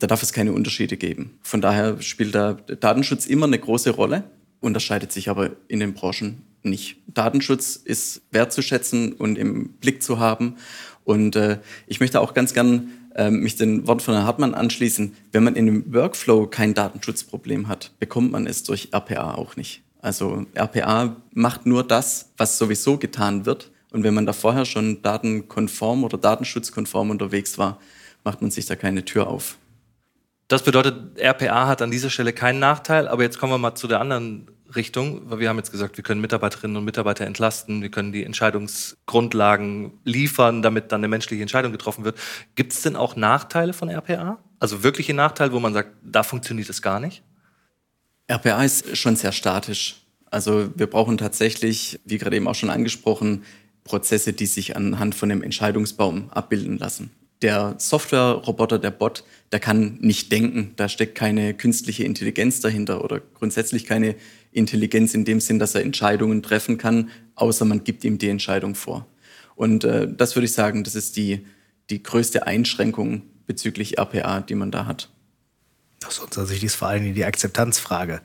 Da 0.00 0.08
darf 0.08 0.22
es 0.22 0.32
keine 0.32 0.52
Unterschiede 0.52 0.96
geben. 0.96 1.38
Von 1.42 1.60
daher 1.60 2.02
spielt 2.02 2.34
der 2.34 2.54
Datenschutz 2.54 3.26
immer 3.26 3.46
eine 3.46 3.58
große 3.58 3.90
Rolle, 3.90 4.24
unterscheidet 4.60 5.12
sich 5.12 5.28
aber 5.28 5.50
in 5.68 5.78
den 5.78 5.94
Branchen 5.94 6.42
nicht. 6.64 6.96
Datenschutz 7.06 7.76
ist 7.76 8.22
wertzuschätzen 8.32 9.12
und 9.12 9.38
im 9.38 9.74
Blick 9.74 10.02
zu 10.02 10.18
haben. 10.18 10.56
Und 11.04 11.36
äh, 11.36 11.58
ich 11.86 12.00
möchte 12.00 12.20
auch 12.20 12.34
ganz 12.34 12.54
gern 12.54 12.88
ähm, 13.14 13.40
mich 13.40 13.56
den 13.56 13.86
Worten 13.86 14.00
von 14.00 14.14
Herrn 14.14 14.26
Hartmann 14.26 14.54
anschließen. 14.54 15.14
Wenn 15.32 15.44
man 15.44 15.56
in 15.56 15.66
dem 15.66 15.94
Workflow 15.94 16.46
kein 16.46 16.74
Datenschutzproblem 16.74 17.68
hat, 17.68 17.92
bekommt 17.98 18.32
man 18.32 18.46
es 18.46 18.62
durch 18.64 18.88
RPA 18.92 19.34
auch 19.34 19.56
nicht. 19.56 19.82
Also 20.00 20.46
RPA 20.54 21.16
macht 21.32 21.66
nur 21.66 21.82
das, 21.82 22.32
was 22.36 22.58
sowieso 22.58 22.98
getan 22.98 23.46
wird. 23.46 23.70
Und 23.90 24.02
wenn 24.02 24.14
man 24.14 24.26
da 24.26 24.32
vorher 24.32 24.64
schon 24.64 25.02
datenkonform 25.02 26.04
oder 26.04 26.18
datenschutzkonform 26.18 27.10
unterwegs 27.10 27.58
war, 27.58 27.78
macht 28.24 28.42
man 28.42 28.50
sich 28.50 28.66
da 28.66 28.74
keine 28.76 29.04
Tür 29.04 29.28
auf. 29.28 29.56
Das 30.48 30.62
bedeutet, 30.62 31.18
RPA 31.18 31.68
hat 31.68 31.80
an 31.80 31.90
dieser 31.90 32.10
Stelle 32.10 32.32
keinen 32.32 32.58
Nachteil, 32.58 33.08
aber 33.08 33.22
jetzt 33.22 33.38
kommen 33.38 33.52
wir 33.52 33.58
mal 33.58 33.74
zu 33.74 33.86
der 33.88 34.00
anderen 34.00 34.48
Richtung, 34.76 35.38
wir 35.38 35.48
haben 35.48 35.56
jetzt 35.56 35.70
gesagt, 35.70 35.96
wir 35.96 36.04
können 36.04 36.20
Mitarbeiterinnen 36.20 36.76
und 36.76 36.84
Mitarbeiter 36.84 37.26
entlasten, 37.26 37.82
wir 37.82 37.90
können 37.90 38.12
die 38.12 38.24
Entscheidungsgrundlagen 38.24 39.92
liefern, 40.04 40.62
damit 40.62 40.92
dann 40.92 41.00
eine 41.00 41.08
menschliche 41.08 41.42
Entscheidung 41.42 41.72
getroffen 41.72 42.04
wird. 42.04 42.18
Gibt 42.54 42.72
es 42.72 42.82
denn 42.82 42.96
auch 42.96 43.16
Nachteile 43.16 43.72
von 43.72 43.88
RPA? 43.88 44.38
Also 44.58 44.82
wirkliche 44.82 45.14
Nachteile, 45.14 45.52
wo 45.52 45.60
man 45.60 45.72
sagt, 45.72 45.90
da 46.02 46.22
funktioniert 46.22 46.68
es 46.68 46.82
gar 46.82 47.00
nicht? 47.00 47.22
RPA 48.28 48.64
ist 48.64 48.96
schon 48.96 49.16
sehr 49.16 49.32
statisch. 49.32 49.96
Also 50.30 50.70
wir 50.74 50.86
brauchen 50.86 51.18
tatsächlich, 51.18 52.00
wie 52.04 52.18
gerade 52.18 52.36
eben 52.36 52.48
auch 52.48 52.54
schon 52.54 52.70
angesprochen, 52.70 53.44
Prozesse, 53.84 54.32
die 54.32 54.46
sich 54.46 54.76
anhand 54.76 55.14
von 55.14 55.30
einem 55.30 55.42
Entscheidungsbaum 55.42 56.30
abbilden 56.30 56.78
lassen 56.78 57.10
der 57.44 57.76
Software-Roboter, 57.78 58.78
der 58.78 58.90
Bot, 58.90 59.22
der 59.52 59.60
kann 59.60 59.98
nicht 60.00 60.32
denken. 60.32 60.72
Da 60.76 60.88
steckt 60.88 61.14
keine 61.14 61.52
künstliche 61.52 62.02
Intelligenz 62.02 62.60
dahinter 62.60 63.04
oder 63.04 63.20
grundsätzlich 63.20 63.84
keine 63.84 64.16
Intelligenz 64.50 65.12
in 65.12 65.26
dem 65.26 65.40
Sinn, 65.40 65.58
dass 65.58 65.74
er 65.74 65.82
Entscheidungen 65.82 66.42
treffen 66.42 66.78
kann, 66.78 67.10
außer 67.34 67.66
man 67.66 67.84
gibt 67.84 68.02
ihm 68.04 68.16
die 68.16 68.30
Entscheidung 68.30 68.74
vor. 68.74 69.06
Und 69.56 69.84
äh, 69.84 70.08
das 70.10 70.34
würde 70.34 70.46
ich 70.46 70.54
sagen, 70.54 70.84
das 70.84 70.94
ist 70.94 71.16
die, 71.18 71.46
die 71.90 72.02
größte 72.02 72.46
Einschränkung 72.46 73.22
bezüglich 73.46 73.98
RPA, 73.98 74.40
die 74.40 74.54
man 74.54 74.70
da 74.70 74.86
hat. 74.86 75.10
Aus 76.06 76.20
unserer 76.20 76.46
Sicht 76.46 76.64
ist 76.64 76.76
vor 76.76 76.88
allem 76.88 77.14
die 77.14 77.24
Akzeptanzfrage 77.24 78.22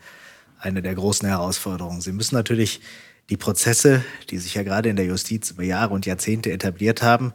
eine 0.60 0.82
der 0.82 0.96
großen 0.96 1.28
Herausforderungen. 1.28 2.00
Sie 2.00 2.14
müssen 2.14 2.36
natürlich 2.36 2.80
die 3.30 3.38
Prozesse, 3.38 4.02
die 4.30 4.38
sich 4.38 4.54
ja 4.54 4.64
gerade 4.64 4.88
in 4.88 4.96
der 4.96 5.06
Justiz 5.06 5.52
über 5.52 5.64
Jahre 5.64 5.94
und 5.94 6.06
Jahrzehnte 6.06 6.52
etabliert 6.54 7.02
haben, 7.02 7.34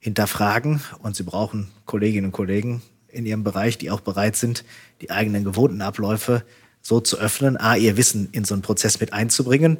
hinterfragen 0.00 0.80
und 1.02 1.14
sie 1.14 1.22
brauchen 1.22 1.70
Kolleginnen 1.86 2.26
und 2.26 2.32
Kollegen 2.32 2.82
in 3.08 3.26
ihrem 3.26 3.44
Bereich, 3.44 3.78
die 3.78 3.90
auch 3.90 4.00
bereit 4.00 4.34
sind, 4.34 4.64
die 5.00 5.10
eigenen 5.10 5.44
gewohnten 5.44 5.82
Abläufe 5.82 6.42
so 6.82 7.00
zu 7.00 7.18
öffnen, 7.18 7.56
a, 7.58 7.76
ihr 7.76 7.96
Wissen 7.96 8.28
in 8.32 8.44
so 8.44 8.54
einen 8.54 8.62
Prozess 8.62 9.00
mit 9.00 9.12
einzubringen. 9.12 9.78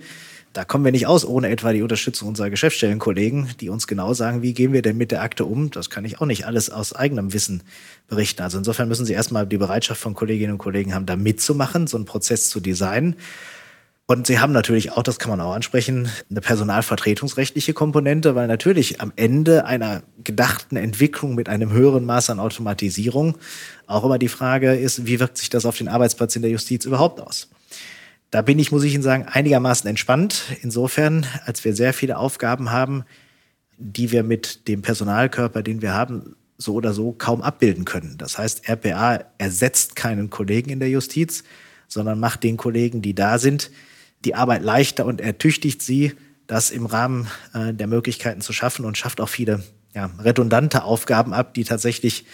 Da 0.53 0.65
kommen 0.65 0.85
wir 0.85 0.93
nicht 0.93 1.07
aus, 1.07 1.25
ohne 1.25 1.49
etwa 1.49 1.73
die 1.73 1.83
Unterstützung 1.83 2.29
unserer 2.29 2.51
Geschäftsstellenkollegen, 2.51 3.51
die 3.61 3.69
uns 3.69 3.87
genau 3.87 4.15
sagen, 4.15 4.43
wie 4.43 4.53
gehen 4.53 4.73
wir 4.73 4.83
denn 4.83 4.97
mit 4.97 5.13
der 5.13 5.23
Akte 5.23 5.45
um. 5.45 5.71
Das 5.71 5.91
kann 5.91 6.05
ich 6.05 6.21
auch 6.21 6.27
nicht 6.27 6.45
alles 6.45 6.71
aus 6.71 6.93
eigenem 6.93 7.33
Wissen 7.33 7.63
berichten. 8.09 8.43
Also 8.43 8.59
insofern 8.59 8.89
müssen 8.89 9.07
Sie 9.07 9.13
erstmal 9.13 9.47
die 9.47 9.59
Bereitschaft 9.59 10.01
von 10.01 10.15
Kolleginnen 10.15 10.53
und 10.53 10.59
Kollegen 10.59 10.93
haben, 10.93 11.07
da 11.07 11.15
mitzumachen, 11.15 11.87
so 11.87 11.97
einen 11.97 12.05
Prozess 12.05 12.49
zu 12.49 12.59
designen. 12.59 13.15
Und 14.11 14.27
sie 14.27 14.41
haben 14.41 14.53
natürlich 14.53 14.91
auch, 14.91 15.05
das 15.05 15.21
kann 15.21 15.31
man 15.31 15.41
auch 15.41 15.55
ansprechen, 15.55 16.11
eine 16.29 16.41
personalvertretungsrechtliche 16.41 17.75
Komponente, 17.75 18.35
weil 18.35 18.49
natürlich 18.49 19.01
am 19.01 19.13
Ende 19.15 19.67
einer 19.67 20.03
gedachten 20.25 20.75
Entwicklung 20.75 21.37
mit 21.37 21.49
einem 21.49 21.71
höheren 21.71 22.05
Maß 22.05 22.29
an 22.31 22.41
Automatisierung 22.41 23.39
auch 23.87 24.03
immer 24.05 24.19
die 24.19 24.27
Frage 24.27 24.75
ist, 24.75 25.07
wie 25.07 25.21
wirkt 25.21 25.39
sich 25.39 25.49
das 25.49 25.65
auf 25.65 25.79
den 25.79 25.87
Arbeitsplatz 25.87 26.35
in 26.35 26.43
der 26.43 26.51
Justiz 26.51 26.87
überhaupt 26.87 27.21
aus? 27.21 27.51
Da 28.33 28.43
bin 28.43 28.59
ich, 28.59 28.73
muss 28.73 28.83
ich 28.83 28.95
Ihnen 28.95 29.05
sagen, 29.05 29.27
einigermaßen 29.31 29.89
entspannt. 29.89 30.43
Insofern, 30.61 31.25
als 31.45 31.65
wir 31.65 31.77
sehr 31.77 31.93
viele 31.93 32.19
Aufgaben 32.19 32.73
haben, 32.73 33.05
die 33.79 34.11
wir 34.11 34.25
mit 34.25 34.67
dem 34.67 34.83
Personalkörper, 34.83 35.63
den 35.63 35.83
wir 35.83 35.95
haben, 35.95 36.35
so 36.59 36.75
oder 36.75 36.95
so 36.95 37.13
kaum 37.13 37.43
abbilden 37.43 37.85
können. 37.85 38.19
Das 38.19 38.39
heißt, 38.39 38.69
RPA 38.69 39.21
ersetzt 39.39 39.95
keinen 39.95 40.31
Kollegen 40.31 40.71
in 40.71 40.81
der 40.81 40.91
Justiz, 40.91 41.45
sondern 41.87 42.19
macht 42.19 42.43
den 42.43 42.57
Kollegen, 42.57 43.03
die 43.03 43.15
da 43.15 43.39
sind, 43.39 43.71
die 44.25 44.35
Arbeit 44.35 44.63
leichter 44.63 45.07
und 45.07 45.21
ertüchtigt 45.21 45.83
sie, 45.83 46.13
das 46.47 46.71
im 46.71 46.87
Rahmen 46.87 47.29
äh, 47.55 47.73
der 47.73 47.87
Möglichkeiten 47.87 48.41
zu 48.41 48.53
schaffen 48.53 48.85
und 48.85 48.99
schafft 48.99 49.21
auch 49.21 49.29
viele 49.29 49.63
ja, 49.95 50.11
redundante 50.19 50.85
Aufgaben 50.85 51.33
ab, 51.33 51.55
die 51.55 51.65
tatsächlich 51.65 52.25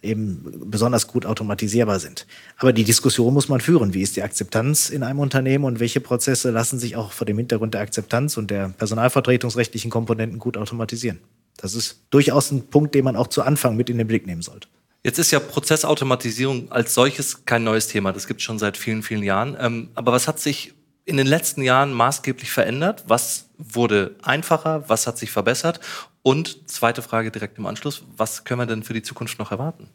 eben 0.00 0.70
besonders 0.70 1.08
gut 1.08 1.26
automatisierbar 1.26 1.98
sind. 1.98 2.26
Aber 2.56 2.72
die 2.72 2.84
Diskussion 2.84 3.34
muss 3.34 3.48
man 3.48 3.60
führen. 3.60 3.94
Wie 3.94 4.02
ist 4.02 4.16
die 4.16 4.22
Akzeptanz 4.22 4.90
in 4.90 5.02
einem 5.02 5.18
Unternehmen 5.18 5.64
und 5.64 5.80
welche 5.80 6.00
Prozesse 6.00 6.50
lassen 6.50 6.78
sich 6.78 6.96
auch 6.96 7.12
vor 7.12 7.26
dem 7.26 7.36
Hintergrund 7.36 7.74
der 7.74 7.80
Akzeptanz 7.80 8.36
und 8.36 8.50
der 8.50 8.68
personalvertretungsrechtlichen 8.68 9.90
Komponenten 9.90 10.38
gut 10.38 10.56
automatisieren? 10.56 11.18
Das 11.56 11.74
ist 11.74 12.04
durchaus 12.10 12.52
ein 12.52 12.68
Punkt, 12.68 12.94
den 12.94 13.04
man 13.04 13.16
auch 13.16 13.26
zu 13.26 13.42
Anfang 13.42 13.76
mit 13.76 13.90
in 13.90 13.98
den 13.98 14.06
Blick 14.06 14.26
nehmen 14.26 14.42
sollte. 14.42 14.68
Jetzt 15.02 15.18
ist 15.18 15.30
ja 15.30 15.40
Prozessautomatisierung 15.40 16.70
als 16.70 16.94
solches 16.94 17.44
kein 17.44 17.64
neues 17.64 17.88
Thema. 17.88 18.12
Das 18.12 18.26
gibt 18.26 18.40
es 18.40 18.44
schon 18.44 18.58
seit 18.58 18.76
vielen, 18.76 19.02
vielen 19.02 19.22
Jahren. 19.22 19.56
Ähm, 19.58 19.88
aber 19.94 20.12
was 20.12 20.28
hat 20.28 20.38
sich 20.38 20.74
in 21.08 21.16
den 21.16 21.26
letzten 21.26 21.62
Jahren 21.62 21.92
maßgeblich 21.92 22.50
verändert? 22.50 23.04
Was 23.08 23.46
wurde 23.56 24.16
einfacher? 24.22 24.84
Was 24.88 25.06
hat 25.06 25.16
sich 25.16 25.30
verbessert? 25.30 25.80
Und 26.22 26.68
zweite 26.68 27.00
Frage 27.00 27.30
direkt 27.30 27.56
im 27.58 27.66
Anschluss, 27.66 28.02
was 28.16 28.44
können 28.44 28.60
wir 28.60 28.66
denn 28.66 28.82
für 28.82 28.92
die 28.92 29.02
Zukunft 29.02 29.38
noch 29.38 29.50
erwarten? 29.50 29.88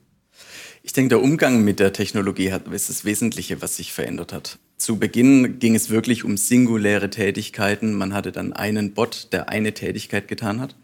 Ich 0.81 0.91
denke, 0.91 1.09
der 1.09 1.21
Umgang 1.21 1.63
mit 1.63 1.79
der 1.79 1.93
Technologie 1.93 2.51
ist 2.71 2.89
das 2.89 3.05
Wesentliche, 3.05 3.61
was 3.61 3.77
sich 3.77 3.93
verändert 3.93 4.33
hat. 4.33 4.57
Zu 4.77 4.97
Beginn 4.97 5.59
ging 5.59 5.75
es 5.75 5.91
wirklich 5.91 6.23
um 6.23 6.35
singuläre 6.35 7.09
Tätigkeiten. 7.09 7.93
Man 7.93 8.13
hatte 8.13 8.31
dann 8.31 8.51
einen 8.51 8.93
Bot, 8.93 9.31
der 9.31 9.49
eine 9.49 9.73
Tätigkeit 9.73 10.27
getan 10.27 10.59
hat. 10.59 10.75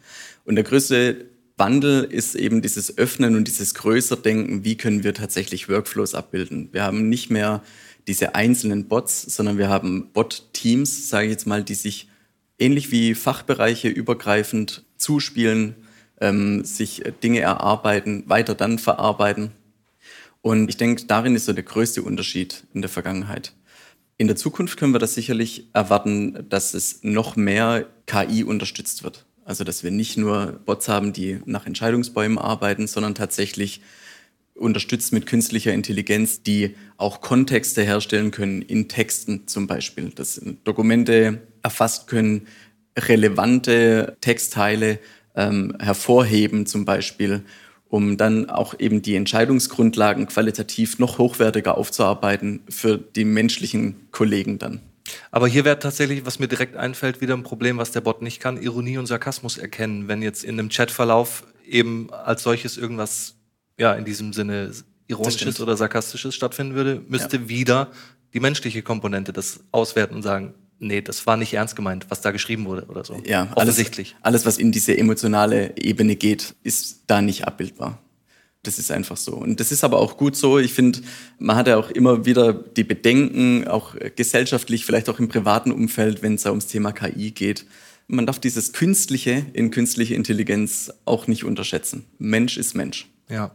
Und 0.46 0.56
der 0.56 0.64
größte 0.64 1.26
Wandel 1.58 2.04
ist 2.04 2.36
eben 2.36 2.62
dieses 2.62 2.98
Öffnen 2.98 3.36
und 3.36 3.48
dieses 3.48 3.74
Größerdenken, 3.74 4.64
wie 4.64 4.78
können 4.78 5.04
wir 5.04 5.14
tatsächlich 5.14 5.68
Workflows 5.68 6.14
abbilden. 6.14 6.70
Wir 6.72 6.84
haben 6.84 7.10
nicht 7.10 7.30
mehr 7.30 7.62
diese 8.10 8.34
einzelnen 8.34 8.88
Bots, 8.88 9.22
sondern 9.22 9.60
wir 9.60 9.70
haben 9.70 10.10
Bot-Teams, 10.12 11.10
sage 11.10 11.28
ich 11.28 11.32
jetzt 11.32 11.46
mal, 11.46 11.64
die 11.64 11.76
sich 11.76 12.10
ähnlich 12.58 12.92
wie 12.92 13.14
Fachbereiche 13.14 13.88
übergreifend 13.88 14.84
zuspielen, 14.98 15.76
ähm, 16.20 16.66
sich 16.66 17.04
Dinge 17.22 17.40
erarbeiten, 17.42 18.24
weiter 18.28 18.56
dann 18.56 18.80
verarbeiten. 18.80 19.52
Und 20.42 20.70
ich 20.70 20.78
denke, 20.78 21.06
darin 21.06 21.36
ist 21.36 21.46
so 21.46 21.54
der 21.54 21.64
größte 21.64 22.02
Unterschied 22.02 22.64
in 22.74 22.82
der 22.82 22.90
Vergangenheit. 22.90 23.54
In 24.18 24.26
der 24.26 24.36
Zukunft 24.36 24.78
können 24.78 24.94
wir 24.94 25.00
das 25.00 25.14
sicherlich 25.14 25.68
erwarten, 25.74 26.48
dass 26.50 26.74
es 26.74 27.04
noch 27.04 27.36
mehr 27.36 27.86
KI 28.08 28.44
unterstützt 28.44 29.04
wird. 29.04 29.28
Also 29.46 29.64
dass 29.64 29.84
wir 29.84 29.92
nicht 29.92 30.18
nur 30.18 30.60
Bots 30.66 30.88
haben, 30.88 31.14
die 31.14 31.42
nach 31.46 31.68
Entscheidungsbäumen 31.68 32.40
arbeiten, 32.40 32.88
sondern 32.88 33.14
tatsächlich 33.14 33.82
unterstützt 34.60 35.14
mit 35.14 35.26
künstlicher 35.26 35.74
Intelligenz, 35.74 36.44
die 36.44 36.76
auch 36.98 37.22
Kontexte 37.22 37.84
herstellen 37.84 38.32
können 38.32 38.62
in 38.62 38.88
Texten 38.88 39.48
zum 39.48 39.68
Beispiel, 39.68 40.10
dass 40.10 40.42
Dokumente 40.64 41.42
erfasst 41.64 42.08
können, 42.08 42.48
relevante 42.98 44.18
Textteile 44.22 45.00
ähm, 45.36 45.76
hervorheben 45.80 46.66
zum 46.66 46.86
Beispiel, 46.86 47.44
um 47.88 48.18
dann 48.18 48.50
auch 48.50 48.78
eben 48.80 49.02
die 49.02 49.16
Entscheidungsgrundlagen 49.16 50.28
qualitativ 50.28 51.00
noch 51.00 51.18
hochwertiger 51.18 51.78
aufzuarbeiten 51.78 52.62
für 52.70 52.98
die 52.98 53.26
menschlichen 53.26 54.12
Kollegen 54.12 54.60
dann. 54.60 54.82
Aber 55.32 55.48
hier 55.48 55.66
wäre 55.66 55.80
tatsächlich, 55.80 56.26
was 56.26 56.38
mir 56.38 56.48
direkt 56.48 56.76
einfällt, 56.76 57.20
wieder 57.22 57.36
ein 57.36 57.44
Problem, 57.44 57.78
was 57.78 57.92
der 57.92 58.02
Bot 58.02 58.22
nicht 58.22 58.40
kann, 58.40 58.62
Ironie 58.62 58.98
und 58.98 59.08
Sarkasmus 59.08 59.58
erkennen. 59.58 60.08
Wenn 60.08 60.22
jetzt 60.22 60.44
in 60.44 60.60
einem 60.60 60.70
Chatverlauf 60.70 61.46
eben 61.66 62.12
als 62.14 62.44
solches 62.44 62.78
irgendwas 62.78 63.39
ja 63.80 63.94
in 63.94 64.06
diesem 64.06 64.34
Sinne 64.34 64.72
ironisches 65.08 65.60
oder 65.60 65.76
sarkastisches 65.76 66.36
stattfinden 66.36 66.76
würde, 66.76 67.02
müsste 67.08 67.38
ja. 67.38 67.50
wieder 67.50 67.92
die 68.34 68.40
menschliche 68.40 68.84
Komponente 68.84 69.34
das 69.34 69.62
auswerten 69.72 70.16
und 70.16 70.22
sagen, 70.22 70.54
nee, 70.80 71.02
das 71.02 71.26
war 71.26 71.38
nicht 71.38 71.54
ernst 71.54 71.76
gemeint, 71.76 72.06
was 72.10 72.22
da 72.22 72.32
geschrieben 72.32 72.66
wurde 72.66 72.86
oder 72.86 73.04
so. 73.04 73.22
Ja, 73.26 73.52
offensichtlich. 73.56 74.16
Alles, 74.22 74.26
alles, 74.26 74.46
was 74.46 74.58
in 74.58 74.72
diese 74.72 74.98
emotionale 74.98 75.76
Ebene 75.78 76.16
geht, 76.16 76.56
ist 76.64 77.04
da 77.08 77.22
nicht 77.22 77.46
abbildbar. 77.46 78.00
Das 78.64 78.78
ist 78.78 78.92
einfach 78.92 79.18
so. 79.18 79.36
Und 79.36 79.60
das 79.60 79.72
ist 79.72 79.84
aber 79.84 80.00
auch 80.00 80.18
gut 80.18 80.36
so. 80.36 80.60
Ich 80.60 80.74
finde, 80.74 81.00
man 81.38 81.56
hat 81.56 81.68
ja 81.68 81.78
auch 81.78 81.90
immer 81.90 82.26
wieder 82.26 82.54
die 82.54 82.84
Bedenken, 82.84 83.68
auch 83.68 83.96
gesellschaftlich, 84.16 84.86
vielleicht 84.86 85.10
auch 85.10 85.20
im 85.20 85.30
privaten 85.30 85.72
Umfeld, 85.72 86.22
wenn 86.22 86.36
es 86.36 86.44
da 86.44 86.50
ums 86.50 86.68
Thema 86.68 86.92
KI 86.92 87.32
geht. 87.32 87.66
Man 88.08 88.26
darf 88.26 88.40
dieses 88.40 88.74
Künstliche 88.74 89.46
in 89.54 89.72
künstliche 89.72 90.14
Intelligenz 90.16 90.92
auch 91.06 91.28
nicht 91.28 91.46
unterschätzen. 91.46 92.06
Mensch 92.18 92.58
ist 92.58 92.76
Mensch. 92.76 93.08
Ja. 93.30 93.52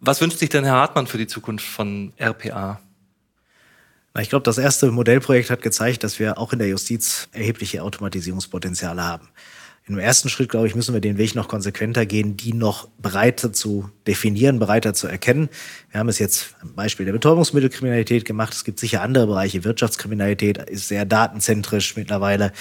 Was 0.00 0.20
wünscht 0.20 0.38
sich 0.38 0.50
denn 0.50 0.64
Herr 0.64 0.74
Hartmann 0.74 1.06
für 1.06 1.18
die 1.18 1.26
Zukunft 1.26 1.66
von 1.66 2.12
RPA? 2.20 2.80
Ich 4.20 4.28
glaube, 4.28 4.44
das 4.44 4.58
erste 4.58 4.92
Modellprojekt 4.92 5.50
hat 5.50 5.62
gezeigt, 5.62 6.04
dass 6.04 6.20
wir 6.20 6.38
auch 6.38 6.52
in 6.52 6.60
der 6.60 6.68
Justiz 6.68 7.28
erhebliche 7.32 7.82
Automatisierungspotenziale 7.82 9.02
haben. 9.02 9.28
Im 9.86 9.98
ersten 9.98 10.30
Schritt, 10.30 10.48
glaube 10.48 10.66
ich, 10.66 10.74
müssen 10.74 10.94
wir 10.94 11.02
den 11.02 11.18
Weg 11.18 11.34
noch 11.34 11.46
konsequenter 11.46 12.06
gehen, 12.06 12.38
die 12.38 12.54
noch 12.54 12.88
breiter 13.02 13.52
zu 13.52 13.90
definieren, 14.06 14.58
breiter 14.58 14.94
zu 14.94 15.06
erkennen. 15.08 15.50
Wir 15.90 16.00
haben 16.00 16.08
es 16.08 16.18
jetzt 16.18 16.54
am 16.62 16.72
Beispiel 16.74 17.04
der 17.04 17.12
Betäubungsmittelkriminalität 17.12 18.24
gemacht. 18.24 18.54
Es 18.54 18.64
gibt 18.64 18.80
sicher 18.80 19.02
andere 19.02 19.26
Bereiche. 19.26 19.62
Wirtschaftskriminalität 19.62 20.56
ist 20.70 20.88
sehr 20.88 21.04
datenzentrisch 21.04 21.96
mittlerweile. 21.96 22.52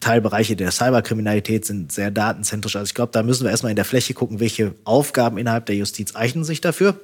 Teilbereiche 0.00 0.56
der 0.56 0.70
Cyberkriminalität 0.70 1.66
sind 1.66 1.92
sehr 1.92 2.10
datenzentrisch. 2.10 2.74
Also 2.76 2.88
ich 2.88 2.94
glaube, 2.94 3.12
da 3.12 3.22
müssen 3.22 3.44
wir 3.44 3.50
erstmal 3.50 3.70
in 3.72 3.76
der 3.76 3.84
Fläche 3.84 4.14
gucken, 4.14 4.40
welche 4.40 4.74
Aufgaben 4.84 5.36
innerhalb 5.36 5.66
der 5.66 5.76
Justiz 5.76 6.16
eignen 6.16 6.44
sich 6.44 6.62
dafür. 6.62 6.98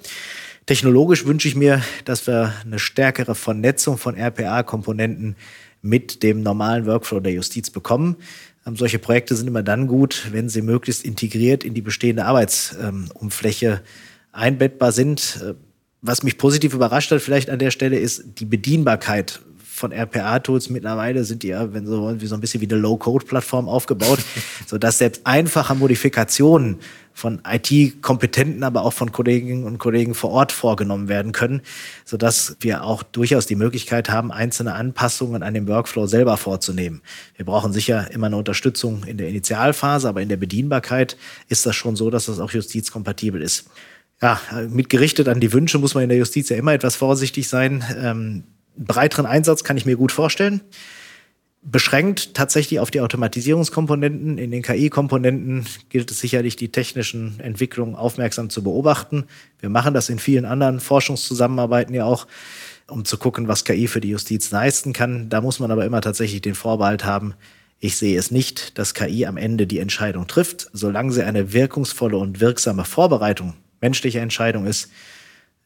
Technologisch 0.64 1.26
wünsche 1.26 1.46
ich 1.46 1.56
mir, 1.56 1.82
dass 2.06 2.26
wir 2.26 2.54
eine 2.64 2.78
stärkere 2.78 3.34
Vernetzung 3.34 3.98
von 3.98 4.16
RPA-Komponenten 4.16 5.36
mit 5.82 6.22
dem 6.22 6.42
normalen 6.42 6.86
Workflow 6.86 7.20
der 7.20 7.32
Justiz 7.32 7.70
bekommen. 7.70 8.16
Ähm, 8.68 8.76
solche 8.76 8.98
Projekte 8.98 9.34
sind 9.34 9.48
immer 9.48 9.62
dann 9.62 9.86
gut, 9.86 10.28
wenn 10.30 10.48
sie 10.48 10.62
möglichst 10.62 11.04
integriert 11.04 11.64
in 11.64 11.74
die 11.74 11.82
bestehende 11.82 12.24
Arbeitsumfläche 12.24 13.82
einbettbar 14.32 14.92
sind. 14.92 15.40
Äh, 15.42 15.54
was 16.00 16.22
mich 16.22 16.38
positiv 16.38 16.74
überrascht 16.74 17.10
hat, 17.10 17.20
vielleicht 17.20 17.50
an 17.50 17.58
der 17.58 17.72
Stelle, 17.72 17.98
ist 17.98 18.22
die 18.38 18.44
Bedienbarkeit 18.44 19.40
von 19.78 19.92
RPA-Tools. 19.92 20.70
Mittlerweile 20.70 21.24
sind 21.24 21.42
die 21.42 21.48
ja, 21.48 21.72
wenn 21.72 21.86
so 21.86 22.02
wollen, 22.02 22.20
wie 22.20 22.26
so 22.26 22.34
ein 22.34 22.40
bisschen 22.40 22.60
wie 22.60 22.68
eine 22.70 22.80
Low-Code-Plattform 22.80 23.68
aufgebaut, 23.68 24.18
sodass 24.66 24.98
selbst 24.98 25.26
einfache 25.26 25.74
Modifikationen 25.74 26.78
von 27.18 27.40
IT-Kompetenten, 27.48 28.62
aber 28.62 28.82
auch 28.82 28.92
von 28.92 29.10
Kolleginnen 29.10 29.64
und 29.64 29.78
Kollegen 29.78 30.14
vor 30.14 30.30
Ort 30.30 30.52
vorgenommen 30.52 31.08
werden 31.08 31.32
können, 31.32 31.62
sodass 32.04 32.56
wir 32.60 32.84
auch 32.84 33.02
durchaus 33.02 33.46
die 33.46 33.56
Möglichkeit 33.56 34.08
haben, 34.08 34.30
einzelne 34.30 34.74
Anpassungen 34.74 35.42
an 35.42 35.54
dem 35.54 35.66
Workflow 35.66 36.06
selber 36.06 36.36
vorzunehmen. 36.36 37.02
Wir 37.36 37.44
brauchen 37.44 37.72
sicher 37.72 38.10
immer 38.12 38.28
eine 38.28 38.36
Unterstützung 38.36 39.02
in 39.04 39.18
der 39.18 39.28
Initialphase, 39.28 40.08
aber 40.08 40.22
in 40.22 40.28
der 40.28 40.36
Bedienbarkeit 40.36 41.16
ist 41.48 41.66
das 41.66 41.74
schon 41.74 41.96
so, 41.96 42.08
dass 42.10 42.26
das 42.26 42.38
auch 42.38 42.52
justizkompatibel 42.52 43.42
ist. 43.42 43.68
Ja, 44.20 44.40
mitgerichtet 44.68 45.28
an 45.28 45.40
die 45.40 45.52
Wünsche 45.52 45.78
muss 45.78 45.94
man 45.94 46.02
in 46.02 46.08
der 46.08 46.18
Justiz 46.18 46.48
ja 46.48 46.56
immer 46.56 46.72
etwas 46.72 46.96
vorsichtig 46.96 47.48
sein. 47.48 47.84
Ähm, 47.96 48.44
breiteren 48.78 49.26
Einsatz 49.26 49.64
kann 49.64 49.76
ich 49.76 49.86
mir 49.86 49.96
gut 49.96 50.12
vorstellen 50.12 50.62
beschränkt 51.62 52.34
tatsächlich 52.34 52.80
auf 52.80 52.90
die 52.90 53.00
Automatisierungskomponenten. 53.00 54.38
In 54.38 54.50
den 54.50 54.62
KI-Komponenten 54.62 55.66
gilt 55.88 56.10
es 56.10 56.20
sicherlich, 56.20 56.56
die 56.56 56.70
technischen 56.70 57.40
Entwicklungen 57.40 57.94
aufmerksam 57.94 58.48
zu 58.50 58.62
beobachten. 58.62 59.24
Wir 59.60 59.68
machen 59.68 59.94
das 59.94 60.08
in 60.08 60.18
vielen 60.18 60.44
anderen 60.44 60.80
Forschungszusammenarbeiten 60.80 61.94
ja 61.94 62.04
auch, 62.04 62.26
um 62.86 63.04
zu 63.04 63.18
gucken, 63.18 63.48
was 63.48 63.64
KI 63.64 63.88
für 63.88 64.00
die 64.00 64.10
Justiz 64.10 64.50
leisten 64.50 64.92
kann. 64.92 65.28
Da 65.28 65.40
muss 65.40 65.58
man 65.58 65.70
aber 65.70 65.84
immer 65.84 66.00
tatsächlich 66.00 66.40
den 66.40 66.54
Vorbehalt 66.54 67.04
haben, 67.04 67.34
ich 67.80 67.96
sehe 67.96 68.18
es 68.18 68.32
nicht, 68.32 68.76
dass 68.76 68.92
KI 68.92 69.24
am 69.24 69.36
Ende 69.36 69.68
die 69.68 69.78
Entscheidung 69.78 70.26
trifft. 70.26 70.68
Solange 70.72 71.12
sie 71.12 71.22
eine 71.22 71.52
wirkungsvolle 71.52 72.16
und 72.16 72.40
wirksame 72.40 72.84
Vorbereitung 72.84 73.54
menschlicher 73.80 74.20
Entscheidung 74.20 74.66
ist, 74.66 74.90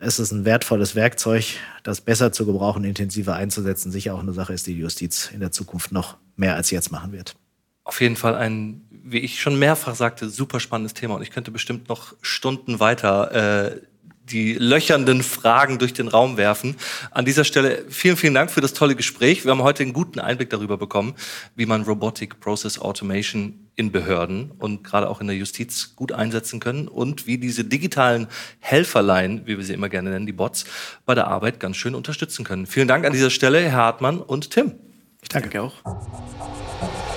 es 0.03 0.19
ist 0.19 0.33
ein 0.33 0.45
wertvolles 0.45 0.95
Werkzeug, 0.95 1.45
das 1.85 2.01
besser 2.01 2.33
zu 2.33 2.45
gebrauchen, 2.45 2.85
intensiver 2.85 3.37
einzusetzen, 3.37 3.93
sicher 3.93 4.15
auch 4.15 4.21
eine 4.21 4.33
Sache 4.33 4.53
ist, 4.53 4.67
die 4.67 4.75
die 4.75 4.81
Justiz 4.81 5.31
in 5.33 5.41
der 5.41 5.53
Zukunft 5.53 5.93
noch 5.93 6.17
mehr 6.37 6.57
als 6.57 6.71
jetzt 6.71 6.91
machen 6.91 7.12
wird. 7.12 7.37
Auf 7.85 8.01
jeden 8.01 8.17
Fall 8.17 8.35
ein, 8.35 8.83
wie 8.91 9.19
ich 9.19 9.41
schon 9.41 9.59
mehrfach 9.59 9.95
sagte, 9.95 10.29
super 10.29 10.61
spannendes 10.61 10.95
Thema 10.95 11.15
und 11.15 11.23
ich 11.23 11.31
könnte 11.31 11.51
bestimmt 11.51 11.88
noch 11.88 12.15
Stunden 12.21 12.81
weiter 12.81 13.71
äh, 13.71 13.81
die 14.30 14.54
löchernden 14.54 15.22
Fragen 15.22 15.78
durch 15.78 15.92
den 15.92 16.08
Raum 16.08 16.37
werfen. 16.37 16.76
An 17.11 17.24
dieser 17.24 17.44
Stelle 17.44 17.85
vielen, 17.88 18.16
vielen 18.16 18.35
Dank 18.35 18.50
für 18.50 18.61
das 18.61 18.72
tolle 18.72 18.94
Gespräch. 18.94 19.44
Wir 19.44 19.50
haben 19.50 19.62
heute 19.62 19.82
einen 19.82 19.92
guten 19.92 20.20
Einblick 20.20 20.50
darüber 20.50 20.76
bekommen, 20.76 21.14
wie 21.54 21.66
man 21.66 21.82
Robotic 21.82 22.40
Process 22.40 22.78
Automation 22.78 23.68
in 23.74 23.90
Behörden 23.90 24.52
und 24.58 24.85
gerade 24.85 25.08
auch 25.08 25.20
in 25.20 25.26
der 25.26 25.37
Justiz 25.37 25.96
gut 25.96 26.12
einsetzen 26.12 26.61
können 26.61 26.88
und 26.88 27.26
wie 27.26 27.38
diese 27.38 27.64
digitalen 27.64 28.28
Helferlein, 28.61 29.42
wie 29.46 29.56
wir 29.56 29.64
sie 29.64 29.72
immer 29.72 29.88
gerne 29.88 30.11
nennen, 30.11 30.26
die 30.26 30.32
Bots, 30.32 30.64
bei 31.06 31.14
der 31.14 31.26
Arbeit 31.26 31.58
ganz 31.58 31.76
schön 31.76 31.94
unterstützen 31.94 32.44
können. 32.44 32.66
Vielen 32.66 32.88
Dank 32.88 33.04
an 33.06 33.12
dieser 33.12 33.30
Stelle, 33.30 33.61
Herr 33.61 33.72
Hartmann 33.72 34.20
und 34.20 34.50
Tim. 34.50 34.74
Ich 35.22 35.28
danke, 35.28 35.48
danke 35.48 35.62
auch. 35.62 37.12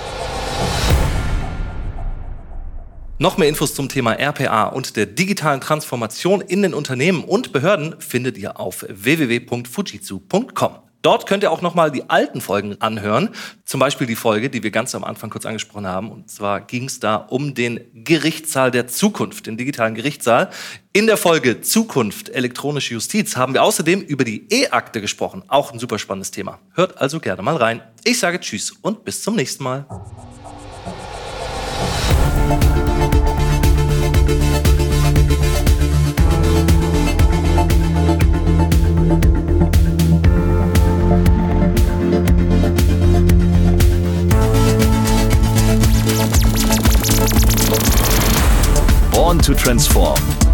Noch 3.18 3.38
mehr 3.38 3.48
Infos 3.48 3.74
zum 3.74 3.88
Thema 3.88 4.12
RPA 4.12 4.64
und 4.64 4.94
der 4.96 5.06
digitalen 5.06 5.62
Transformation 5.62 6.42
in 6.42 6.60
den 6.60 6.74
Unternehmen 6.74 7.24
und 7.24 7.50
Behörden 7.50 7.98
findet 7.98 8.36
ihr 8.36 8.60
auf 8.60 8.84
www.fujitsu.com. 8.88 10.78
Dort 11.00 11.26
könnt 11.26 11.42
ihr 11.42 11.50
auch 11.50 11.62
nochmal 11.62 11.90
die 11.90 12.10
alten 12.10 12.42
Folgen 12.42 12.76
anhören. 12.82 13.30
Zum 13.64 13.80
Beispiel 13.80 14.06
die 14.06 14.16
Folge, 14.16 14.50
die 14.50 14.62
wir 14.62 14.70
ganz 14.70 14.94
am 14.94 15.02
Anfang 15.02 15.30
kurz 15.30 15.46
angesprochen 15.46 15.86
haben. 15.86 16.10
Und 16.10 16.28
zwar 16.28 16.60
ging 16.60 16.84
es 16.84 17.00
da 17.00 17.16
um 17.16 17.54
den 17.54 17.80
Gerichtssaal 17.94 18.70
der 18.70 18.86
Zukunft, 18.86 19.46
den 19.46 19.56
digitalen 19.56 19.94
Gerichtssaal. 19.94 20.50
In 20.92 21.06
der 21.06 21.16
Folge 21.16 21.62
Zukunft 21.62 22.28
elektronische 22.28 22.94
Justiz 22.94 23.36
haben 23.36 23.54
wir 23.54 23.62
außerdem 23.62 24.02
über 24.02 24.24
die 24.24 24.46
E-Akte 24.52 25.00
gesprochen. 25.00 25.42
Auch 25.48 25.72
ein 25.72 25.78
super 25.78 25.98
spannendes 25.98 26.32
Thema. 26.32 26.58
Hört 26.74 27.00
also 27.00 27.18
gerne 27.18 27.40
mal 27.40 27.56
rein. 27.56 27.80
Ich 28.04 28.18
sage 28.18 28.40
Tschüss 28.40 28.72
und 28.82 29.04
bis 29.04 29.22
zum 29.22 29.36
nächsten 29.36 29.64
Mal. 29.64 29.86
To 49.40 49.54
transform. 49.54 50.45